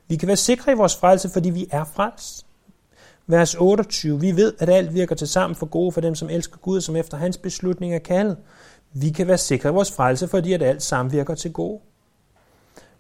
Vi 0.09 0.16
kan 0.16 0.26
være 0.28 0.37
sikre 0.37 0.72
i 0.72 0.74
vores 0.74 0.96
frelse, 0.96 1.28
fordi 1.28 1.50
vi 1.50 1.66
er 1.70 1.85
frelst. 1.85 2.46
Vers 3.26 3.54
28. 3.54 4.20
Vi 4.20 4.37
ved, 4.37 4.54
at 4.59 4.68
alt 4.68 4.94
virker 4.94 5.14
til 5.14 5.28
sammen 5.28 5.57
for 5.57 5.66
gode 5.66 5.92
for 5.92 6.00
dem, 6.00 6.14
som 6.14 6.31
elsker 6.31 6.57
Gud, 6.57 6.76
og 6.76 6.83
som 6.83 6.96
efter 6.96 7.16
hans 7.16 7.37
beslutning 7.37 7.94
er 7.94 7.98
kaldet. 7.98 8.37
Vi 8.92 9.11
kan 9.11 9.28
være 9.28 9.38
sikre 9.38 9.68
i 9.68 9.72
vores 9.72 9.92
frelse, 9.92 10.28
fordi 10.28 10.52
at 10.52 10.62
alt 10.62 10.83
samvirker 10.83 11.35
til 11.35 11.52
gode. 11.52 11.81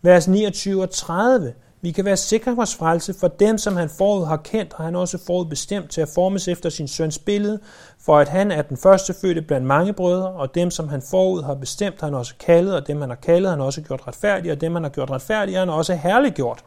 Vers 0.02 0.28
29 0.28 0.82
og 0.82 0.90
30. 0.90 1.54
Vi 1.80 1.92
kan 1.92 2.04
være 2.04 2.16
sikre 2.16 2.52
i 2.52 2.54
vores 2.54 2.74
frelse, 2.74 3.14
for 3.20 3.28
dem, 3.28 3.58
som 3.58 3.76
han 3.76 3.88
forud 3.88 4.26
har 4.26 4.36
kendt, 4.36 4.74
og 4.74 4.84
han 4.84 4.96
også 4.96 5.18
forud 5.26 5.46
bestemt 5.46 5.90
til 5.90 6.00
at 6.00 6.08
formes 6.14 6.48
efter 6.48 6.70
sin 6.70 6.88
søns 6.88 7.18
billede, 7.18 7.60
for 8.00 8.18
at 8.18 8.28
han 8.28 8.50
er 8.50 8.62
den 8.62 8.76
første 8.76 9.14
fødte 9.20 9.42
blandt 9.42 9.66
mange 9.66 9.92
brødre, 9.92 10.28
og 10.28 10.54
dem, 10.54 10.70
som 10.70 10.88
han 10.88 11.02
forud 11.10 11.42
har 11.42 11.54
bestemt, 11.54 12.00
har 12.00 12.06
han 12.06 12.14
også 12.14 12.34
kaldet, 12.40 12.74
og 12.74 12.86
dem, 12.86 13.00
han 13.00 13.08
har 13.08 13.16
kaldet, 13.16 13.50
har 13.50 13.56
han 13.56 13.64
også 13.66 13.82
gjort 13.82 14.06
retfærdige, 14.06 14.52
og 14.52 14.60
dem, 14.60 14.74
han 14.74 14.82
har 14.82 14.90
gjort 14.90 15.10
retfærdige, 15.10 15.54
har 15.54 15.60
han 15.60 15.74
også 15.74 15.94
herliggjort. 15.94 16.64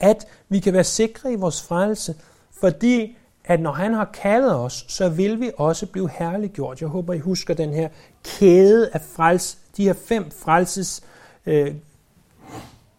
At 0.00 0.26
vi 0.48 0.58
kan 0.58 0.72
være 0.72 0.84
sikre 0.84 1.32
i 1.32 1.36
vores 1.36 1.62
frelse, 1.62 2.14
fordi 2.60 3.16
at 3.44 3.60
når 3.60 3.72
han 3.72 3.94
har 3.94 4.04
kaldet 4.04 4.54
os, 4.54 4.84
så 4.88 5.08
vil 5.08 5.40
vi 5.40 5.50
også 5.56 5.86
blive 5.86 6.10
herliggjort. 6.10 6.80
Jeg 6.80 6.88
håber, 6.88 7.12
I 7.12 7.18
husker 7.18 7.54
den 7.54 7.72
her 7.72 7.88
kæde 8.24 8.90
af 8.92 9.00
frels, 9.00 9.58
de 9.76 9.84
her 9.84 9.94
fem 10.08 10.30
frelses 10.30 11.02
øh, 11.46 11.74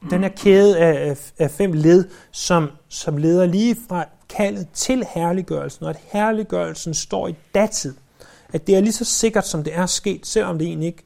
den 0.09 0.21
her 0.21 0.29
kæde 0.29 0.77
af, 0.77 1.17
af 1.39 1.51
fem 1.51 1.73
led, 1.73 2.05
som, 2.31 2.69
som 2.89 3.17
leder 3.17 3.45
lige 3.45 3.77
fra 3.89 4.05
kaldet 4.29 4.67
til 4.73 5.05
herliggørelsen, 5.13 5.85
og 5.85 5.89
at 5.89 5.99
herliggørelsen 6.11 6.93
står 6.93 7.27
i 7.27 7.35
datid. 7.55 7.93
At 8.53 8.67
det 8.67 8.75
er 8.75 8.81
lige 8.81 8.93
så 8.93 9.05
sikkert, 9.05 9.47
som 9.47 9.63
det 9.63 9.75
er 9.75 9.85
sket, 9.85 10.27
selvom 10.27 10.57
det 10.57 10.67
egentlig 10.67 10.87
ikke 10.87 11.03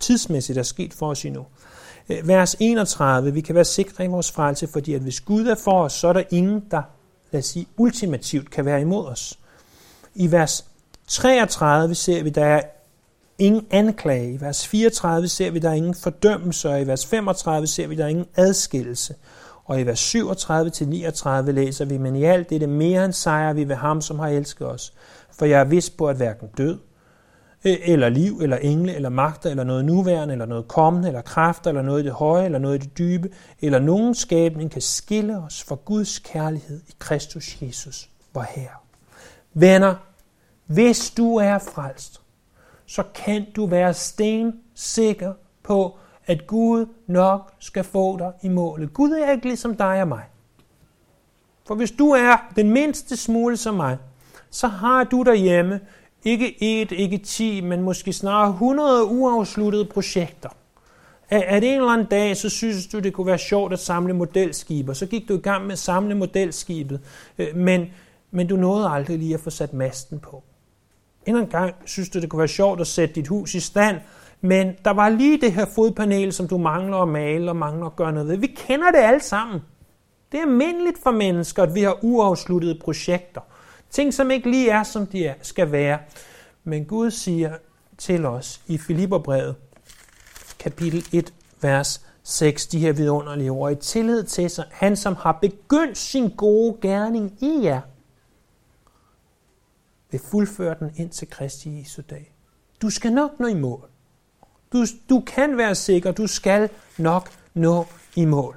tidsmæssigt 0.00 0.58
er 0.58 0.62
sket 0.62 0.94
for 0.94 1.10
os 1.10 1.24
endnu. 1.24 1.46
Øh, 2.08 2.28
vers 2.28 2.56
31, 2.60 3.32
vi 3.32 3.40
kan 3.40 3.54
være 3.54 3.64
sikre 3.64 4.04
i 4.04 4.08
vores 4.08 4.32
frelse, 4.32 4.66
fordi 4.66 4.94
at 4.94 5.00
hvis 5.00 5.20
Gud 5.20 5.46
er 5.46 5.54
for 5.54 5.82
os, 5.82 5.92
så 5.92 6.08
er 6.08 6.12
der 6.12 6.22
ingen, 6.30 6.64
der, 6.70 6.82
lad 7.30 7.38
os 7.38 7.46
sige, 7.46 7.66
ultimativt 7.76 8.50
kan 8.50 8.64
være 8.64 8.80
imod 8.80 9.06
os. 9.06 9.38
I 10.14 10.32
vers 10.32 10.64
33 11.06 11.94
ser 11.94 12.22
vi, 12.22 12.30
der 12.30 12.44
er 12.44 12.60
ingen 13.38 13.66
anklage. 13.70 14.32
I 14.32 14.40
vers 14.40 14.66
34 14.66 15.28
ser 15.28 15.50
vi, 15.50 15.58
der 15.58 15.68
er 15.70 15.74
ingen 15.74 15.94
fordømmelse, 15.94 16.70
og 16.70 16.80
i 16.80 16.86
vers 16.86 17.06
35 17.06 17.66
ser 17.66 17.86
vi, 17.86 17.94
der 17.94 18.04
er 18.04 18.08
ingen 18.08 18.26
adskillelse. 18.36 19.14
Og 19.64 19.80
i 19.80 19.82
vers 19.82 20.14
37-39 20.14 21.50
læser 21.50 21.84
vi, 21.84 21.98
men 21.98 22.16
i 22.16 22.24
alt 22.24 22.48
det 22.48 22.54
er 22.54 22.58
det 22.58 22.68
mere 22.68 23.04
end 23.04 23.12
sejr 23.12 23.52
vi 23.52 23.68
ved 23.68 23.74
ham, 23.74 24.00
som 24.00 24.18
har 24.18 24.28
elsket 24.28 24.66
os. 24.66 24.92
For 25.30 25.46
jeg 25.46 25.60
er 25.60 25.64
vist 25.64 25.96
på, 25.96 26.08
at 26.08 26.16
hverken 26.16 26.48
død, 26.56 26.78
øh, 27.64 27.76
eller 27.84 28.08
liv, 28.08 28.38
eller 28.42 28.56
engle, 28.56 28.94
eller 28.94 29.08
magter, 29.08 29.50
eller 29.50 29.64
noget 29.64 29.84
nuværende, 29.84 30.32
eller 30.32 30.46
noget 30.46 30.68
kommende, 30.68 31.08
eller 31.08 31.22
kræfter, 31.22 31.70
eller 31.70 31.82
noget 31.82 32.02
i 32.02 32.04
det 32.04 32.12
høje, 32.12 32.44
eller 32.44 32.58
noget 32.58 32.84
i 32.84 32.86
det 32.86 32.98
dybe, 32.98 33.30
eller 33.60 33.78
nogen 33.78 34.14
skabning 34.14 34.70
kan 34.70 34.82
skille 34.82 35.38
os 35.38 35.62
fra 35.62 35.76
Guds 35.84 36.18
kærlighed 36.18 36.80
i 36.88 36.92
Kristus 36.98 37.56
Jesus, 37.62 38.08
vor 38.34 38.46
Herre. 38.48 38.76
Venner, 39.54 39.94
hvis 40.66 41.10
du 41.10 41.36
er 41.36 41.58
frelst, 41.58 42.20
så 42.86 43.02
kan 43.14 43.46
du 43.56 43.66
være 43.66 43.94
sten 43.94 44.52
sikker 44.74 45.32
på, 45.62 45.98
at 46.26 46.46
Gud 46.46 46.86
nok 47.06 47.52
skal 47.58 47.84
få 47.84 48.18
dig 48.18 48.32
i 48.42 48.48
målet. 48.48 48.94
Gud 48.94 49.10
er 49.10 49.32
ikke 49.32 49.46
ligesom 49.46 49.76
dig 49.76 50.02
og 50.02 50.08
mig. 50.08 50.22
For 51.66 51.74
hvis 51.74 51.90
du 51.90 52.10
er 52.10 52.52
den 52.56 52.70
mindste 52.70 53.16
smule 53.16 53.56
som 53.56 53.74
mig, 53.74 53.98
så 54.50 54.68
har 54.68 55.04
du 55.04 55.22
derhjemme 55.22 55.80
ikke 56.24 56.80
et, 56.80 56.92
ikke 56.92 57.18
ti, 57.18 57.60
men 57.60 57.82
måske 57.82 58.12
snarere 58.12 58.50
100 58.50 59.04
uafsluttede 59.04 59.84
projekter. 59.84 60.48
At 61.30 61.64
en 61.64 61.74
eller 61.74 61.88
anden 61.88 62.06
dag, 62.06 62.36
så 62.36 62.48
synes 62.48 62.86
du, 62.86 62.98
det 62.98 63.12
kunne 63.12 63.26
være 63.26 63.38
sjovt 63.38 63.72
at 63.72 63.78
samle 63.78 64.12
modelskibe, 64.12 64.92
og 64.92 64.96
så 64.96 65.06
gik 65.06 65.28
du 65.28 65.34
i 65.34 65.40
gang 65.40 65.64
med 65.64 65.72
at 65.72 65.78
samle 65.78 66.14
modelskibet, 66.14 67.00
øh, 67.38 67.56
men, 67.56 67.86
men 68.30 68.46
du 68.46 68.56
nåede 68.56 68.88
aldrig 68.88 69.18
lige 69.18 69.34
at 69.34 69.40
få 69.40 69.50
sat 69.50 69.72
masten 69.72 70.18
på. 70.18 70.42
En 71.26 71.46
gang 71.46 71.74
synes 71.84 72.08
du, 72.08 72.20
det 72.20 72.30
kunne 72.30 72.38
være 72.38 72.48
sjovt 72.48 72.80
at 72.80 72.86
sætte 72.86 73.14
dit 73.14 73.28
hus 73.28 73.54
i 73.54 73.60
stand, 73.60 74.00
men 74.40 74.72
der 74.84 74.90
var 74.90 75.08
lige 75.08 75.40
det 75.40 75.52
her 75.52 75.66
fodpanel, 75.74 76.32
som 76.32 76.48
du 76.48 76.58
mangler 76.58 76.96
at 76.96 77.08
male 77.08 77.50
og 77.50 77.56
mangler 77.56 77.86
at 77.86 77.96
gøre 77.96 78.12
noget 78.12 78.28
ved. 78.28 78.36
Vi 78.36 78.46
kender 78.46 78.90
det 78.90 78.98
alle 78.98 79.20
sammen. 79.20 79.60
Det 80.32 80.38
er 80.38 80.42
almindeligt 80.42 81.02
for 81.02 81.10
mennesker, 81.10 81.62
at 81.62 81.74
vi 81.74 81.82
har 81.82 81.98
uafsluttede 82.02 82.78
projekter. 82.84 83.40
Ting, 83.90 84.14
som 84.14 84.30
ikke 84.30 84.50
lige 84.50 84.70
er, 84.70 84.82
som 84.82 85.06
de 85.06 85.26
er, 85.26 85.34
skal 85.42 85.72
være. 85.72 85.98
Men 86.64 86.84
Gud 86.84 87.10
siger 87.10 87.52
til 87.98 88.26
os 88.26 88.60
i 88.66 88.78
Filipperbrevet, 88.78 89.54
kapitel 90.58 91.04
1, 91.12 91.32
vers 91.60 92.06
6, 92.22 92.66
de 92.66 92.78
her 92.78 92.92
vidunderlige 92.92 93.50
ord, 93.50 93.72
i 93.72 93.74
tillid 93.74 94.24
til 94.24 94.50
sig, 94.50 94.64
han 94.70 94.96
som 94.96 95.16
har 95.16 95.32
begyndt 95.32 95.98
sin 95.98 96.30
gode 96.36 96.76
gerning 96.82 97.32
i 97.40 97.60
jer, 97.62 97.80
vil 100.16 100.28
fuldføre 100.30 100.76
den 100.80 100.90
ind 100.96 101.10
til 101.10 101.30
Kristi 101.30 101.78
Jesu 101.78 102.02
dag. 102.10 102.32
Du 102.82 102.90
skal 102.90 103.12
nok 103.12 103.40
nå 103.40 103.46
i 103.46 103.54
mål. 103.54 103.88
Du, 104.72 104.84
du 105.10 105.22
kan 105.26 105.56
være 105.56 105.74
sikker, 105.74 106.12
du 106.12 106.26
skal 106.26 106.68
nok 106.98 107.30
nå 107.54 107.86
i 108.16 108.24
mål. 108.24 108.56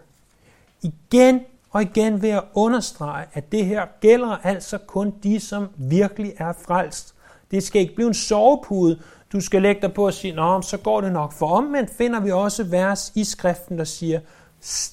Igen 0.82 1.40
og 1.70 1.82
igen 1.82 2.22
vil 2.22 2.30
jeg 2.30 2.44
understrege, 2.54 3.26
at 3.34 3.52
det 3.52 3.66
her 3.66 3.86
gælder 4.02 4.38
altså 4.44 4.78
kun 4.78 5.14
de, 5.24 5.40
som 5.40 5.68
virkelig 5.78 6.34
er 6.38 6.54
frelst. 6.54 7.16
Det 7.52 7.64
skal 7.64 7.82
ikke 7.82 7.96
blive 7.96 8.08
en 8.08 8.14
sovepude, 8.14 9.00
du 9.32 9.42
skal 9.42 9.62
lægge 9.62 9.82
dig 9.82 9.94
på 9.94 10.06
og 10.06 10.14
sige, 10.14 10.34
Nå, 10.34 10.62
så 10.62 10.78
går 10.78 11.02
det 11.02 11.12
nok. 11.12 11.34
For 11.34 11.48
omvendt 11.48 11.90
finder 11.90 12.20
vi 12.20 12.32
også 12.32 12.64
vers 12.64 13.12
i 13.16 13.24
skriften, 13.24 13.78
der 13.78 13.84
siger, 13.84 14.20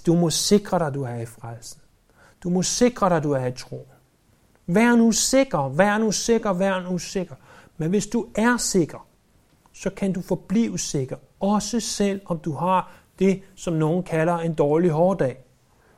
du 0.06 0.14
må 0.14 0.30
sikre 0.30 0.78
dig, 0.78 0.94
du 0.94 1.02
er 1.02 1.16
i 1.16 1.26
frelsen. 1.26 1.80
Du 2.42 2.50
må 2.50 2.62
sikre 2.62 3.08
dig, 3.08 3.22
du 3.22 3.32
er 3.32 3.46
i 3.46 3.52
troen. 3.52 3.95
Vær 4.66 4.96
nu 4.96 5.12
sikker, 5.12 5.68
vær 5.68 5.98
nu 5.98 6.12
sikker, 6.12 6.52
vær 6.52 6.80
nu 6.80 6.98
sikker. 6.98 7.34
Men 7.76 7.90
hvis 7.90 8.06
du 8.06 8.26
er 8.34 8.56
sikker, 8.56 9.06
så 9.72 9.90
kan 9.90 10.12
du 10.12 10.20
forblive 10.20 10.78
sikker, 10.78 11.16
også 11.40 11.80
selv 11.80 12.20
om 12.24 12.38
du 12.38 12.52
har 12.52 12.92
det, 13.18 13.42
som 13.54 13.74
nogen 13.74 14.02
kalder 14.02 14.38
en 14.38 14.54
dårlig 14.54 14.90
hårdag. 14.90 15.36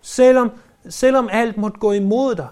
Selvom, 0.00 0.50
selvom 0.88 1.28
alt 1.33 1.57
måtte 1.57 1.78
gå 1.78 1.92
imod 1.92 2.35
dig 2.35 2.48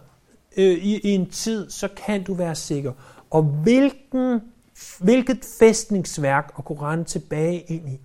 øh, 0.57 0.65
i, 0.65 0.99
i 0.99 1.11
en 1.11 1.31
tid, 1.31 1.71
så 1.71 1.89
kan 2.07 2.25
du 2.25 2.35
være 2.35 2.55
sikker. 2.55 2.93
Og 3.31 3.43
hvilken, 3.43 4.41
hvilket 5.01 5.45
fæstningsværk 5.59 6.53
at 6.59 6.65
kunne 6.65 6.81
rende 6.81 7.05
tilbage 7.05 7.61
ind 7.61 7.89
i 7.89 8.01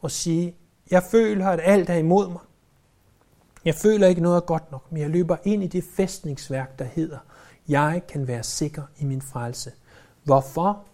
og 0.00 0.10
sige, 0.10 0.54
jeg 0.90 1.02
føler, 1.10 1.48
at 1.48 1.60
alt 1.62 1.90
er 1.90 1.94
imod 1.94 2.28
mig. 2.28 2.40
Jeg 3.64 3.74
føler 3.74 4.06
ikke 4.06 4.20
noget 4.20 4.36
er 4.36 4.40
godt 4.40 4.72
nok, 4.72 4.92
men 4.92 5.02
jeg 5.02 5.10
løber 5.10 5.36
ind 5.44 5.64
i 5.64 5.66
det 5.66 5.84
fæstningsværk, 5.96 6.78
der 6.78 6.84
hedder, 6.84 7.18
jeg 7.68 8.02
kan 8.08 8.28
være 8.28 8.42
sikker 8.42 8.82
i 8.98 9.04
min 9.04 9.22
frelse. 9.22 9.72
Hvorfor? 10.24 10.84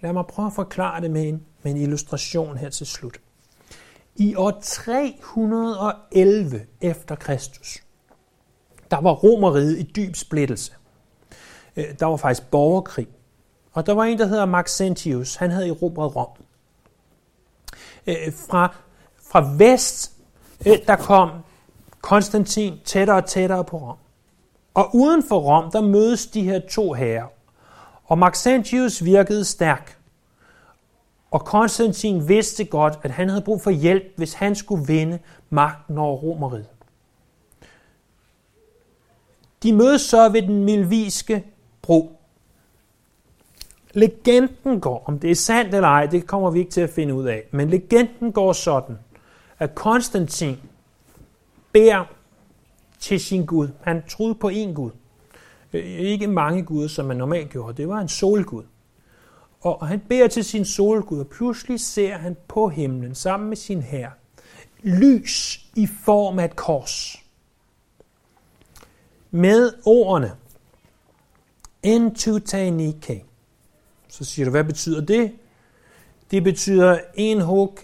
Lad 0.00 0.12
mig 0.12 0.26
prøve 0.26 0.46
at 0.46 0.52
forklare 0.52 1.00
det 1.00 1.10
med 1.10 1.28
en, 1.28 1.42
med 1.62 1.72
en 1.72 1.76
illustration 1.76 2.56
her 2.56 2.70
til 2.70 2.86
slut. 2.86 3.20
I 4.16 4.34
år 4.34 4.60
311 4.62 6.66
efter 6.80 7.14
Kristus, 7.14 7.78
der 8.90 9.00
var 9.00 9.12
Romeriet 9.12 9.78
i 9.78 9.82
dyb 9.82 10.16
splittelse. 10.16 10.72
Øh, 11.76 11.84
der 11.98 12.06
var 12.06 12.16
faktisk 12.16 12.50
borgerkrig. 12.50 13.08
Og 13.72 13.86
der 13.86 13.92
var 13.92 14.04
en, 14.04 14.18
der 14.18 14.26
hedder 14.26 14.44
Maxentius. 14.44 15.34
Han 15.34 15.50
havde 15.50 15.68
erobret 15.68 16.16
Rom. 16.16 16.28
Øh, 18.06 18.32
fra, 18.48 18.74
fra 19.22 19.54
vest, 19.56 20.12
øh, 20.66 20.78
der 20.86 20.96
kom 20.96 21.30
Konstantin 22.00 22.78
tættere 22.84 23.16
og 23.16 23.26
tættere 23.26 23.64
på 23.64 23.78
Rom. 23.78 23.96
Og 24.74 24.90
uden 24.94 25.22
for 25.22 25.38
Rom, 25.38 25.70
der 25.70 25.80
mødes 25.80 26.26
de 26.26 26.42
her 26.42 26.60
to 26.70 26.92
herrer. 26.92 27.26
Og 28.04 28.18
Maxentius 28.18 29.04
virkede 29.04 29.44
stærk. 29.44 29.98
Og 31.30 31.44
Konstantin 31.44 32.28
vidste 32.28 32.64
godt, 32.64 32.98
at 33.02 33.10
han 33.10 33.28
havde 33.28 33.42
brug 33.42 33.62
for 33.62 33.70
hjælp, 33.70 34.04
hvis 34.16 34.34
han 34.34 34.54
skulle 34.54 34.86
vinde 34.86 35.18
magten 35.50 35.98
over 35.98 36.16
Romeriet. 36.16 36.66
De 39.62 39.72
mødes 39.72 40.00
så 40.00 40.28
ved 40.28 40.42
den 40.42 40.64
milviske 40.64 41.44
bro. 41.82 42.18
Legenden 43.94 44.80
går, 44.80 45.04
om 45.06 45.18
det 45.18 45.30
er 45.30 45.34
sandt 45.34 45.74
eller 45.74 45.88
ej, 45.88 46.06
det 46.06 46.26
kommer 46.26 46.50
vi 46.50 46.58
ikke 46.58 46.70
til 46.70 46.80
at 46.80 46.90
finde 46.90 47.14
ud 47.14 47.26
af, 47.26 47.42
men 47.50 47.70
legenden 47.70 48.32
går 48.32 48.52
sådan, 48.52 48.98
at 49.58 49.74
Konstantin 49.74 50.60
beder 51.72 52.04
til 53.02 53.20
sin 53.20 53.46
Gud. 53.46 53.68
Han 53.80 54.02
troede 54.08 54.34
på 54.34 54.48
én 54.48 54.72
Gud. 54.72 54.90
Øh, 55.72 55.84
ikke 55.84 56.26
mange 56.26 56.62
guder, 56.62 56.88
som 56.88 57.06
man 57.06 57.16
normalt 57.16 57.50
gjorde. 57.50 57.76
Det 57.76 57.88
var 57.88 58.00
en 58.00 58.08
solgud. 58.08 58.64
Og 59.60 59.88
han 59.88 60.00
beder 60.00 60.28
til 60.28 60.44
sin 60.44 60.64
solgud, 60.64 61.20
og 61.20 61.26
pludselig 61.26 61.80
ser 61.80 62.16
han 62.16 62.36
på 62.48 62.68
himlen 62.68 63.14
sammen 63.14 63.48
med 63.48 63.56
sin 63.56 63.82
herre 63.82 64.10
lys 64.82 65.66
i 65.76 65.86
form 66.04 66.38
af 66.38 66.44
et 66.44 66.56
kors. 66.56 67.16
Med 69.30 69.72
ordene 69.84 70.32
into 71.82 72.30
Entutanike. 72.30 73.24
Så 74.08 74.24
siger 74.24 74.44
du, 74.44 74.50
hvad 74.50 74.64
betyder 74.64 75.00
det? 75.00 75.32
Det 76.30 76.44
betyder 76.44 76.98
en 77.14 77.40
hug 77.40 77.78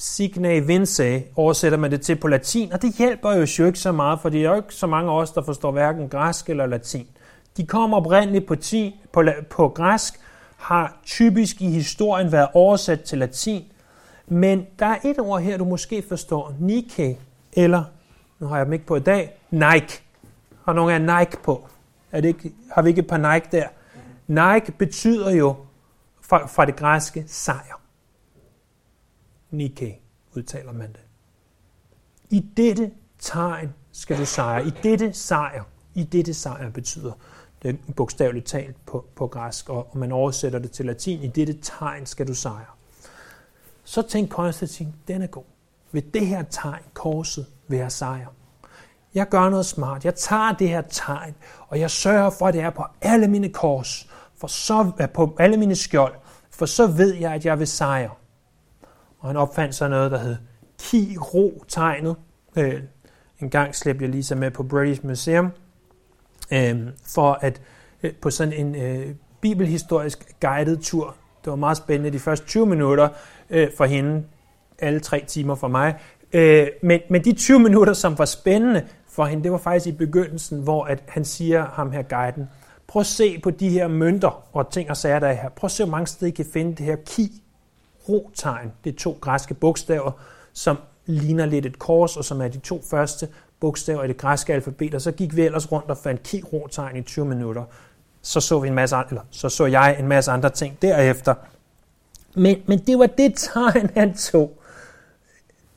signe 0.00 0.60
vince, 0.66 1.22
oversætter 1.36 1.78
man 1.78 1.90
det 1.90 2.00
til 2.00 2.16
på 2.16 2.28
latin, 2.28 2.72
og 2.72 2.82
det 2.82 2.94
hjælper 2.94 3.32
jo 3.32 3.66
ikke 3.66 3.78
så 3.78 3.92
meget, 3.92 4.20
for 4.20 4.28
det 4.28 4.44
er 4.44 4.50
jo 4.50 4.56
ikke 4.56 4.74
så 4.74 4.86
mange 4.86 5.10
af 5.10 5.14
os, 5.14 5.30
der 5.30 5.42
forstår 5.42 5.70
hverken 5.70 6.08
græsk 6.08 6.50
eller 6.50 6.66
latin. 6.66 7.06
De 7.56 7.66
kommer 7.66 7.96
oprindeligt 7.96 8.46
på, 8.46 8.54
ti, 8.56 9.00
på, 9.12 9.24
på 9.50 9.68
græsk, 9.68 10.20
har 10.56 10.96
typisk 11.04 11.60
i 11.60 11.70
historien 11.70 12.32
været 12.32 12.48
oversat 12.54 13.00
til 13.00 13.18
latin, 13.18 13.64
men 14.26 14.66
der 14.78 14.86
er 14.86 14.96
et 15.04 15.18
ord 15.18 15.40
her, 15.40 15.56
du 15.56 15.64
måske 15.64 16.04
forstår, 16.08 16.54
Nike, 16.60 17.18
eller, 17.52 17.84
nu 18.38 18.46
har 18.46 18.56
jeg 18.56 18.66
dem 18.66 18.72
ikke 18.72 18.86
på 18.86 18.96
i 18.96 19.00
dag, 19.00 19.40
Nike. 19.50 20.02
Har 20.64 20.72
nogen 20.72 21.08
af 21.08 21.18
Nike 21.18 21.42
på? 21.42 21.68
Er 22.12 22.20
det 22.20 22.28
ikke, 22.28 22.52
har 22.72 22.82
vi 22.82 22.88
ikke 22.88 23.00
et 23.00 23.06
par 23.06 23.32
Nike 23.34 23.46
der? 23.52 23.66
Nike 24.26 24.72
betyder 24.72 25.30
jo 25.30 25.56
fra, 26.20 26.46
fra 26.46 26.64
det 26.64 26.76
græske 26.76 27.24
sejr. 27.26 27.79
Nike 29.50 30.00
udtaler 30.36 30.72
man 30.72 30.92
det. 30.92 31.00
I 32.30 32.40
dette 32.56 32.90
tegn 33.18 33.74
skal 33.92 34.18
du 34.18 34.26
sejre. 34.26 34.66
I 34.66 34.70
dette 34.82 35.12
sejr. 35.12 35.64
I 35.94 36.04
dette 36.04 36.34
sejr 36.34 36.70
betyder 36.70 37.12
det 37.62 37.78
bogstaveligt 37.96 38.46
talt 38.46 38.86
på, 38.86 39.04
på 39.14 39.26
græsk, 39.26 39.68
og, 39.68 39.88
og 39.90 39.98
man 39.98 40.12
oversætter 40.12 40.58
det 40.58 40.70
til 40.70 40.86
latin. 40.86 41.22
I 41.22 41.28
dette 41.28 41.58
tegn 41.62 42.06
skal 42.06 42.28
du 42.28 42.34
sejre. 42.34 42.64
Så 43.84 44.02
tænk 44.02 44.30
Konstantin, 44.30 44.94
den 45.08 45.22
er 45.22 45.26
god. 45.26 45.44
Ved 45.92 46.02
det 46.02 46.26
her 46.26 46.42
tegn, 46.42 46.82
korset, 46.94 47.46
vil 47.68 47.78
jeg 47.78 47.92
sejre. 47.92 48.28
Jeg 49.14 49.28
gør 49.28 49.48
noget 49.48 49.66
smart. 49.66 50.04
Jeg 50.04 50.14
tager 50.14 50.52
det 50.52 50.68
her 50.68 50.82
tegn, 50.90 51.34
og 51.68 51.80
jeg 51.80 51.90
sørger 51.90 52.30
for, 52.30 52.46
at 52.46 52.54
det 52.54 52.62
er 52.62 52.70
på 52.70 52.84
alle 53.00 53.28
mine 53.28 53.48
kors, 53.48 54.08
for 54.36 54.46
så, 54.46 55.08
på 55.14 55.36
alle 55.38 55.56
mine 55.56 55.76
skjold, 55.76 56.14
for 56.50 56.66
så 56.66 56.86
ved 56.86 57.14
jeg, 57.14 57.32
at 57.32 57.44
jeg 57.44 57.58
vil 57.58 57.66
sejre. 57.66 58.10
Og 59.20 59.28
han 59.28 59.36
opfandt 59.36 59.74
så 59.74 59.88
noget, 59.88 60.10
der 60.10 60.18
hed 60.18 60.36
Kiro-tegnet. 60.78 62.16
Øh, 62.56 62.82
en 63.40 63.50
gang 63.50 63.74
slæbte 63.74 64.04
jeg 64.04 64.10
lige 64.10 64.34
med 64.34 64.50
på 64.50 64.62
British 64.62 65.06
Museum, 65.06 65.50
øh, 66.52 66.80
for 67.04 67.32
at 67.32 67.60
øh, 68.02 68.12
på 68.22 68.30
sådan 68.30 68.52
en 68.52 68.74
øh, 68.74 69.14
bibelhistorisk 69.40 70.40
guided 70.40 70.76
tur. 70.76 71.14
Det 71.44 71.50
var 71.50 71.56
meget 71.56 71.76
spændende 71.76 72.10
de 72.10 72.18
første 72.18 72.46
20 72.46 72.66
minutter 72.66 73.08
øh, 73.50 73.68
for 73.76 73.84
hende, 73.84 74.24
alle 74.78 75.00
tre 75.00 75.24
timer 75.26 75.54
for 75.54 75.68
mig. 75.68 75.94
Øh, 76.32 76.66
men, 76.82 77.00
men 77.10 77.24
de 77.24 77.32
20 77.32 77.58
minutter, 77.58 77.92
som 77.92 78.18
var 78.18 78.24
spændende 78.24 78.86
for 79.08 79.24
hende, 79.24 79.44
det 79.44 79.52
var 79.52 79.58
faktisk 79.58 79.86
i 79.86 79.92
begyndelsen, 79.92 80.60
hvor 80.60 80.84
at 80.84 81.02
han 81.08 81.24
siger 81.24 81.66
ham 81.66 81.92
her 81.92 82.02
guiden, 82.02 82.48
prøv 82.86 83.00
at 83.00 83.06
se 83.06 83.38
på 83.38 83.50
de 83.50 83.68
her 83.68 83.88
mønter 83.88 84.56
og 84.56 84.70
ting 84.70 84.90
og 84.90 84.96
sager, 84.96 85.18
der 85.18 85.26
er 85.26 85.32
her. 85.32 85.48
Prøv 85.48 85.66
at 85.66 85.70
se, 85.70 85.84
hvor 85.84 85.90
mange 85.90 86.06
steder 86.06 86.32
I 86.32 86.34
kan 86.34 86.46
finde 86.52 86.70
det 86.74 86.86
her 86.86 86.96
ki, 87.06 87.39
ro-tegn. 88.10 88.72
Det 88.84 88.92
er 88.92 88.98
to 88.98 89.18
græske 89.20 89.54
bogstaver, 89.54 90.12
som 90.52 90.78
ligner 91.06 91.46
lidt 91.46 91.66
et 91.66 91.78
kors, 91.78 92.16
og 92.16 92.24
som 92.24 92.40
er 92.40 92.48
de 92.48 92.58
to 92.58 92.82
første 92.90 93.28
bogstaver 93.60 94.04
i 94.04 94.08
det 94.08 94.16
græske 94.16 94.54
alfabet, 94.54 94.94
og 94.94 95.00
så 95.00 95.12
gik 95.12 95.36
vi 95.36 95.42
ellers 95.42 95.72
rundt 95.72 95.90
og 95.90 95.98
fandt 95.98 96.22
ki 96.22 96.42
tegn 96.70 96.96
i 96.96 97.02
20 97.02 97.24
minutter. 97.24 97.64
Så 98.22 98.40
så 98.40 98.58
vi 98.58 98.68
en 98.68 98.74
masse 98.74 98.96
eller 99.10 99.22
så 99.30 99.48
så 99.48 99.66
jeg 99.66 99.96
en 99.98 100.08
masse 100.08 100.30
andre 100.30 100.50
ting 100.50 100.82
derefter. 100.82 101.34
Men, 102.34 102.62
men 102.66 102.78
det 102.78 102.98
var 102.98 103.06
det 103.06 103.32
tegn, 103.36 103.90
han 103.96 104.14
tog. 104.14 104.58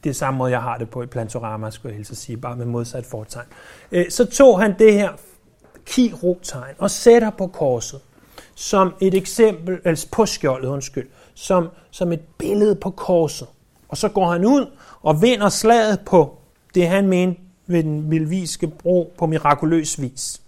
Det 0.03 0.09
er 0.09 0.13
samme 0.13 0.37
måde, 0.37 0.51
jeg 0.51 0.61
har 0.61 0.77
det 0.77 0.89
på 0.89 1.03
i 1.03 1.05
Plantorama, 1.05 1.69
skulle 1.69 1.91
jeg 1.91 1.97
helst 1.97 2.15
sige, 2.15 2.37
bare 2.37 2.55
med 2.55 2.65
modsat 2.65 3.05
fortegn. 3.05 3.45
Øh, 3.91 4.09
så 4.09 4.25
tog 4.25 4.61
han 4.61 4.79
det 4.79 4.93
her 4.93 5.11
ki 5.85 6.13
tegn 6.43 6.75
og 6.77 6.91
sætter 6.91 7.29
på 7.29 7.47
korset 7.47 8.01
som 8.55 8.93
et 9.01 9.13
eksempel, 9.13 9.79
altså 9.85 10.07
på 10.11 10.25
skjoldet, 10.25 10.69
undskyld, 10.69 11.07
som, 11.33 11.67
som 11.91 12.11
et 12.11 12.21
billede 12.37 12.75
på 12.75 12.89
korset. 12.89 13.47
Og 13.89 13.97
så 13.97 14.09
går 14.09 14.31
han 14.31 14.45
ud 14.45 14.65
og 15.01 15.21
vinder 15.21 15.49
slaget 15.49 15.99
på 16.05 16.37
det, 16.75 16.87
han 16.87 17.07
mente 17.07 17.41
ved 17.67 17.83
den 17.83 18.09
milviske 18.09 18.67
bro 18.67 19.13
på 19.17 19.25
mirakuløs 19.25 20.01
vis. 20.01 20.41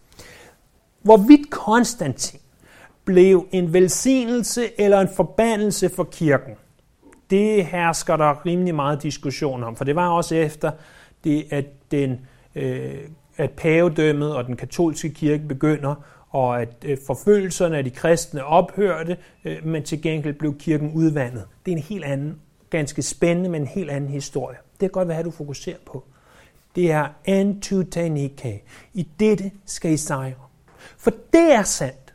Hvorvidt 1.02 1.50
Konstantin 1.50 2.40
blev 3.06 3.46
en 3.52 3.74
velsignelse 3.74 4.82
eller 4.82 5.02
en 5.02 5.10
forbandelse 5.16 5.90
for 5.90 6.04
kirken, 6.04 6.54
det 7.30 7.66
hersker 7.66 8.18
der 8.18 8.46
rimelig 8.46 8.76
meget 8.76 9.04
diskussion 9.04 9.64
om, 9.64 9.76
for 9.76 9.84
det 9.84 9.96
var 9.96 10.10
også 10.10 10.36
efter 10.36 10.72
det, 11.24 11.46
at, 11.50 11.66
den, 11.92 12.20
øh, 12.56 12.98
at 13.38 13.52
pavedømmet 13.52 14.36
og 14.36 14.46
den 14.46 14.56
katolske 14.56 15.10
kirke 15.10 15.48
begynder, 15.48 15.96
og 16.36 16.62
at 16.62 16.76
øh, 16.86 16.98
forfølgelserne 17.08 17.78
af 17.78 17.84
de 17.84 17.90
kristne 17.90 18.46
ophørte, 18.46 19.18
øh, 19.46 19.66
men 19.66 19.84
til 19.84 20.02
gengæld 20.02 20.34
blev 20.34 20.58
kirken 20.58 20.92
udvandet. 20.94 21.44
Det 21.66 21.72
er 21.72 21.76
en 21.76 21.84
helt 21.84 22.06
anden, 22.06 22.42
ganske 22.70 23.02
spændende, 23.02 23.50
men 23.50 23.62
en 23.62 23.68
helt 23.68 23.92
anden 23.92 24.10
historie. 24.10 24.58
Det 24.80 24.86
er 24.86 24.90
godt, 24.90 25.08
hvad 25.08 25.24
du 25.24 25.32
fokuserer 25.32 25.78
på 25.86 26.04
det 26.76 26.92
er 26.92 27.08
antutanike. 27.26 28.64
I 28.94 29.08
dette 29.20 29.52
skal 29.66 29.92
I 29.92 29.98
sejre. 29.98 30.34
For 30.98 31.12
det 31.34 31.52
er 31.54 31.64
sandt. 31.64 32.14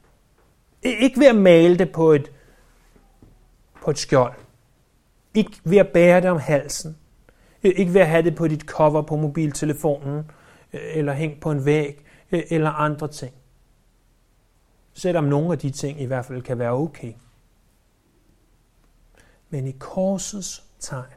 Ikke 0.83 1.21
ved 1.21 1.27
at 1.27 1.37
male 1.37 1.79
det 1.79 1.93
på 1.93 2.13
et, 2.13 2.33
på 3.85 3.91
et 3.91 3.99
skjold. 3.99 4.35
Ikke 5.35 5.51
ved 5.65 5.79
at 5.79 5.89
bære 5.89 6.21
det 6.21 6.31
om 6.31 6.39
halsen. 6.39 6.97
Ikke 7.63 7.95
ved 7.95 8.01
at 8.01 8.09
have 8.09 8.23
det 8.23 8.35
på 8.37 8.49
dit 8.49 8.63
cover 8.63 9.03
på 9.03 9.17
mobiltelefonen, 9.17 10.19
øh, 10.73 10.81
eller 10.95 11.13
hængt 11.13 11.41
på 11.41 11.51
en 11.51 11.65
væg, 11.65 12.05
eller 12.31 12.71
andre 12.71 13.09
ting. 13.09 13.33
Selvom 14.93 15.25
nogle 15.25 15.53
af 15.53 15.59
de 15.59 15.71
ting 15.71 16.01
i 16.01 16.05
hvert 16.05 16.25
fald 16.25 16.43
kan 16.43 16.59
være 16.59 16.73
okay. 16.73 17.13
Men 19.51 19.67
i 19.67 19.73
korsets 19.73 20.65
tegn 20.81 21.15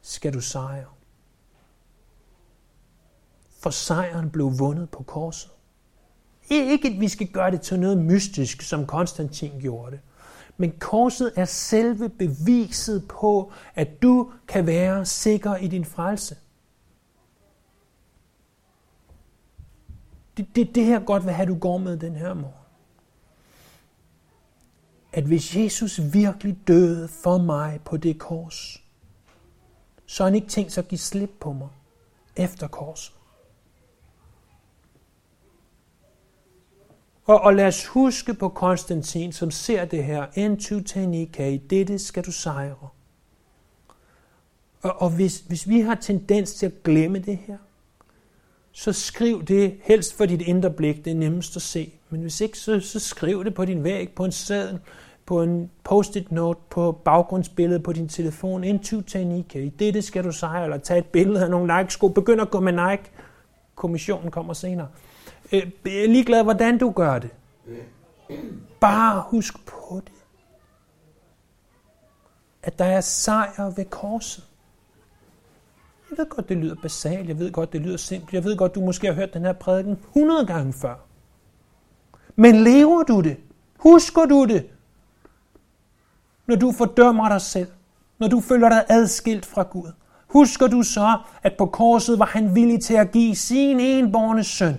skal 0.00 0.34
du 0.34 0.40
sejre 0.40 0.86
for 3.60 3.70
sejren 3.70 4.30
blev 4.30 4.58
vundet 4.58 4.90
på 4.90 5.02
korset. 5.02 5.50
Ikke 6.50 6.88
at 6.88 7.00
vi 7.00 7.08
skal 7.08 7.26
gøre 7.26 7.50
det 7.50 7.60
til 7.60 7.80
noget 7.80 7.98
mystisk, 7.98 8.62
som 8.62 8.86
Konstantin 8.86 9.60
gjorde 9.60 9.90
det. 9.90 10.00
Men 10.56 10.72
korset 10.78 11.32
er 11.36 11.44
selve 11.44 12.08
beviset 12.08 13.08
på, 13.08 13.52
at 13.74 14.02
du 14.02 14.32
kan 14.48 14.66
være 14.66 15.06
sikker 15.06 15.56
i 15.56 15.68
din 15.68 15.84
frelse. 15.84 16.36
Det, 20.36 20.56
det, 20.56 20.74
det 20.74 20.84
her 20.84 21.00
godt 21.00 21.24
vil 21.24 21.32
have, 21.32 21.48
du 21.48 21.58
går 21.58 21.78
med 21.78 21.96
den 21.96 22.16
her 22.16 22.34
morgen. 22.34 22.54
At 25.12 25.24
hvis 25.24 25.56
Jesus 25.56 26.00
virkelig 26.12 26.58
døde 26.66 27.08
for 27.08 27.38
mig 27.38 27.80
på 27.84 27.96
det 27.96 28.18
kors, 28.18 28.82
så 30.06 30.22
har 30.22 30.28
han 30.28 30.34
ikke 30.34 30.48
tænkt 30.48 30.72
sig 30.72 30.82
at 30.82 30.88
give 30.88 30.98
slip 30.98 31.30
på 31.40 31.52
mig 31.52 31.68
efter 32.36 32.68
korset. 32.68 33.14
Og, 37.24 37.40
og 37.40 37.54
lad 37.54 37.66
os 37.66 37.86
huske 37.86 38.34
på 38.34 38.48
Konstantin, 38.48 39.32
som 39.32 39.50
ser 39.50 39.84
det 39.84 40.04
her. 40.04 40.26
En 40.34 40.60
tutenika, 40.60 41.48
i 41.48 41.56
dette 41.56 41.98
skal 41.98 42.24
du 42.24 42.32
sejre. 42.32 42.88
Og, 44.82 45.02
og 45.02 45.10
hvis, 45.10 45.40
hvis 45.40 45.68
vi 45.68 45.80
har 45.80 45.94
tendens 45.94 46.54
til 46.54 46.66
at 46.66 46.82
glemme 46.82 47.18
det 47.18 47.36
her, 47.36 47.58
så 48.72 48.92
skriv 48.92 49.44
det 49.44 49.78
helst 49.82 50.16
for 50.16 50.26
dit 50.26 50.40
indre 50.40 50.70
blik, 50.70 51.04
det 51.04 51.10
er 51.10 51.14
nemmest 51.14 51.56
at 51.56 51.62
se. 51.62 51.92
Men 52.10 52.20
hvis 52.20 52.40
ikke, 52.40 52.58
så, 52.58 52.80
så 52.80 52.98
skriv 52.98 53.44
det 53.44 53.54
på 53.54 53.64
din 53.64 53.84
væg, 53.84 54.12
på 54.12 54.24
en 54.24 54.32
seddel, 54.32 54.78
på 55.26 55.42
en 55.42 55.70
post-it 55.84 56.32
note, 56.32 56.60
på 56.70 56.92
baggrundsbilledet 56.92 57.82
på 57.82 57.92
din 57.92 58.08
telefon. 58.08 58.64
En 58.64 58.78
tutenika, 58.78 59.58
i 59.58 59.68
det 59.68 60.04
skal 60.04 60.24
du 60.24 60.32
sejre, 60.32 60.64
eller 60.64 60.78
tage 60.78 60.98
et 60.98 61.06
billede 61.06 61.44
af 61.44 61.50
nogle 61.50 61.76
Nike-sko. 61.76 62.08
Begynd 62.08 62.40
at 62.40 62.50
gå 62.50 62.60
med 62.60 62.72
Nike. 62.72 63.10
Kommissionen 63.74 64.30
kommer 64.30 64.52
senere. 64.52 64.88
Øh, 65.52 65.70
jeg 65.84 66.04
er 66.04 66.08
ligeglad, 66.08 66.42
hvordan 66.42 66.78
du 66.78 66.90
gør 66.90 67.18
det. 67.18 67.30
Bare 68.80 69.24
husk 69.26 69.66
på 69.66 70.00
det. 70.04 70.12
At 72.62 72.78
der 72.78 72.84
er 72.84 73.00
sejr 73.00 73.70
ved 73.76 73.84
korset. 73.84 74.44
Jeg 76.10 76.18
ved 76.18 76.26
godt, 76.26 76.48
det 76.48 76.56
lyder 76.56 76.74
basalt. 76.82 77.28
Jeg 77.28 77.38
ved 77.38 77.52
godt, 77.52 77.72
det 77.72 77.80
lyder 77.80 77.96
simpelt. 77.96 78.34
Jeg 78.34 78.44
ved 78.44 78.56
godt, 78.56 78.74
du 78.74 78.80
måske 78.80 79.06
har 79.06 79.14
hørt 79.14 79.34
den 79.34 79.44
her 79.44 79.52
prædiken 79.52 79.98
100 80.16 80.46
gange 80.46 80.72
før. 80.72 80.94
Men 82.36 82.54
lever 82.54 83.02
du 83.02 83.20
det? 83.20 83.36
Husker 83.78 84.24
du 84.24 84.44
det? 84.44 84.66
Når 86.46 86.56
du 86.56 86.72
fordømmer 86.72 87.28
dig 87.28 87.40
selv. 87.40 87.68
Når 88.18 88.28
du 88.28 88.40
føler 88.40 88.68
dig 88.68 88.84
adskilt 88.88 89.46
fra 89.46 89.62
Gud. 89.62 89.92
Husker 90.26 90.66
du 90.66 90.82
så, 90.82 91.18
at 91.42 91.52
på 91.58 91.66
korset 91.66 92.18
var 92.18 92.26
han 92.26 92.54
villig 92.54 92.82
til 92.82 92.94
at 92.94 93.12
give 93.12 93.34
sin 93.34 93.80
enborne 93.80 94.44
søn 94.44 94.78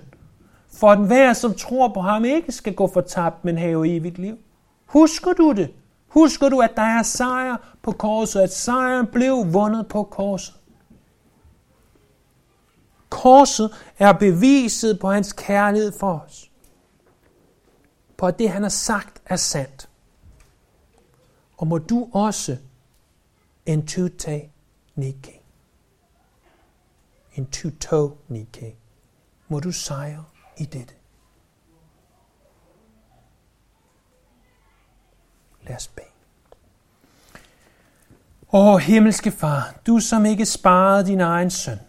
for 0.73 0.91
at 0.91 0.99
hver, 1.07 1.33
som 1.33 1.53
tror 1.53 1.87
på 1.87 2.01
ham, 2.01 2.25
ikke 2.25 2.51
skal 2.51 2.73
gå 2.73 2.87
fortabt, 2.87 3.45
men 3.45 3.57
have 3.57 3.95
evigt 3.95 4.17
liv. 4.17 4.37
Husker 4.85 5.33
du 5.33 5.51
det? 5.51 5.69
Husker 6.07 6.49
du, 6.49 6.59
at 6.59 6.71
der 6.75 6.81
er 6.81 7.03
sejr 7.03 7.55
på 7.81 7.91
korset, 7.91 8.39
at 8.39 8.53
sejren 8.53 9.07
blev 9.07 9.53
vundet 9.53 9.87
på 9.87 10.03
korset? 10.03 10.55
Korset 13.11 13.73
er 13.99 14.13
beviset 14.13 14.99
på 14.99 15.11
hans 15.11 15.33
kærlighed 15.33 15.91
for 15.99 16.19
os. 16.19 16.51
På 18.17 18.27
at 18.27 18.39
det, 18.39 18.49
han 18.49 18.61
har 18.61 18.69
sagt, 18.69 19.21
er 19.25 19.35
sandt. 19.35 19.89
Og 21.57 21.67
må 21.67 21.77
du 21.77 22.09
også 22.13 22.57
en 23.65 23.87
tute 23.87 24.41
nike. 24.95 25.41
En 27.33 27.45
tuto 27.45 28.17
nike. 28.27 28.75
Må 29.47 29.59
du 29.59 29.71
sejre 29.71 30.23
i 30.57 30.65
dette. 30.65 30.93
Lad 35.61 35.75
os 35.75 35.87
bede. 35.87 36.07
Åh, 38.53 38.79
himmelske 38.79 39.31
far, 39.31 39.75
du 39.87 39.99
som 39.99 40.25
ikke 40.25 40.45
sparede 40.45 41.05
din 41.05 41.21
egen 41.21 41.49
søn. 41.49 41.79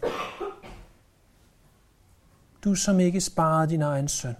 Du 2.63 2.75
som 2.75 2.99
ikke 2.99 3.21
sparede 3.21 3.69
din 3.69 3.81
egen 3.81 4.07
søn, 4.07 4.35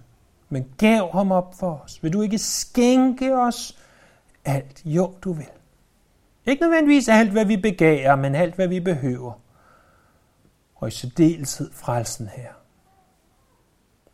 men 0.48 0.66
gav 0.78 1.12
ham 1.12 1.32
op 1.32 1.54
for 1.58 1.80
os. 1.84 2.02
Vil 2.02 2.12
du 2.12 2.22
ikke 2.22 2.38
skænke 2.38 3.38
os 3.38 3.78
alt? 4.44 4.82
Jo, 4.84 5.14
du 5.24 5.32
vil. 5.32 5.46
Ikke 6.46 6.62
nødvendigvis 6.62 7.08
alt, 7.08 7.30
hvad 7.30 7.44
vi 7.44 7.56
begærer, 7.56 8.16
men 8.16 8.34
alt, 8.34 8.54
hvad 8.54 8.68
vi 8.68 8.80
behøver. 8.80 9.32
Og 10.74 10.88
i 10.88 10.90
særdeleshed 10.90 11.70
frelsen 11.72 12.28
her. 12.28 12.52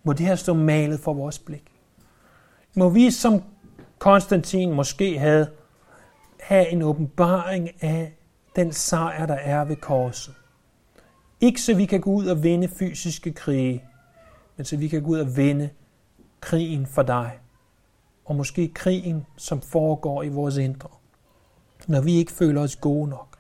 Må 0.03 0.12
det 0.12 0.27
her 0.27 0.35
stå 0.35 0.55
malet 0.55 1.01
for 1.01 1.14
vores 1.14 1.38
blik. 1.38 1.73
Må 2.75 2.88
vi, 2.88 3.11
som 3.11 3.42
Konstantin 3.99 4.73
måske 4.73 5.18
havde, 5.18 5.51
have 6.40 6.68
en 6.68 6.83
åbenbaring 6.83 7.68
af 7.83 8.12
den 8.57 8.73
sejr, 8.73 9.27
der 9.27 9.35
er 9.35 9.64
ved 9.64 9.77
korset. 9.77 10.35
Ikke 11.40 11.61
så 11.61 11.75
vi 11.75 11.87
kan 11.87 12.01
gå 12.01 12.11
ud 12.11 12.27
og 12.27 12.42
vinde 12.42 12.68
fysiske 12.68 13.33
krige, 13.33 13.85
men 14.61 14.64
så 14.64 14.77
vi 14.77 14.88
kan 14.88 15.03
gå 15.03 15.09
ud 15.09 15.18
og 15.18 15.37
vinde 15.37 15.70
krigen 16.40 16.87
for 16.87 17.03
dig. 17.03 17.40
Og 18.25 18.37
måske 18.37 18.68
krigen, 18.75 19.27
som 19.37 19.61
foregår 19.61 20.23
i 20.23 20.29
vores 20.29 20.57
indre. 20.57 20.88
Når 21.87 22.01
vi 22.01 22.12
ikke 22.12 22.33
føler 22.33 22.62
os 22.62 22.77
gode 22.77 23.09
nok. 23.09 23.38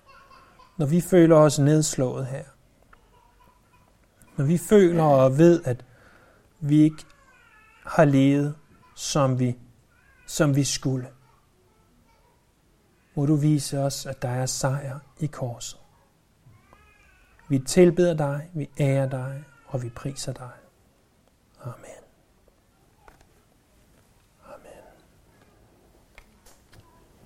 Når 0.76 0.86
vi 0.86 1.00
føler 1.00 1.36
os 1.36 1.58
nedslået 1.58 2.26
her. 2.26 2.44
Når 4.36 4.44
vi 4.44 4.58
føler 4.58 5.02
og 5.02 5.38
ved, 5.38 5.62
at 5.64 5.84
vi 6.60 6.82
ikke 6.82 7.04
har 7.86 8.04
levet, 8.04 8.54
som 8.94 9.38
vi, 9.38 9.58
som 10.26 10.56
vi 10.56 10.64
skulle. 10.64 11.08
Må 13.14 13.26
du 13.26 13.34
vise 13.34 13.78
os, 13.78 14.06
at 14.06 14.22
der 14.22 14.28
er 14.28 14.46
sejr 14.46 14.98
i 15.18 15.26
korset. 15.26 15.78
Vi 17.48 17.58
tilbeder 17.58 18.14
dig, 18.14 18.50
vi 18.54 18.70
ærer 18.78 19.08
dig, 19.08 19.44
og 19.66 19.82
vi 19.82 19.88
priser 19.88 20.32
dig. 20.32 20.59
Amen. 21.62 21.99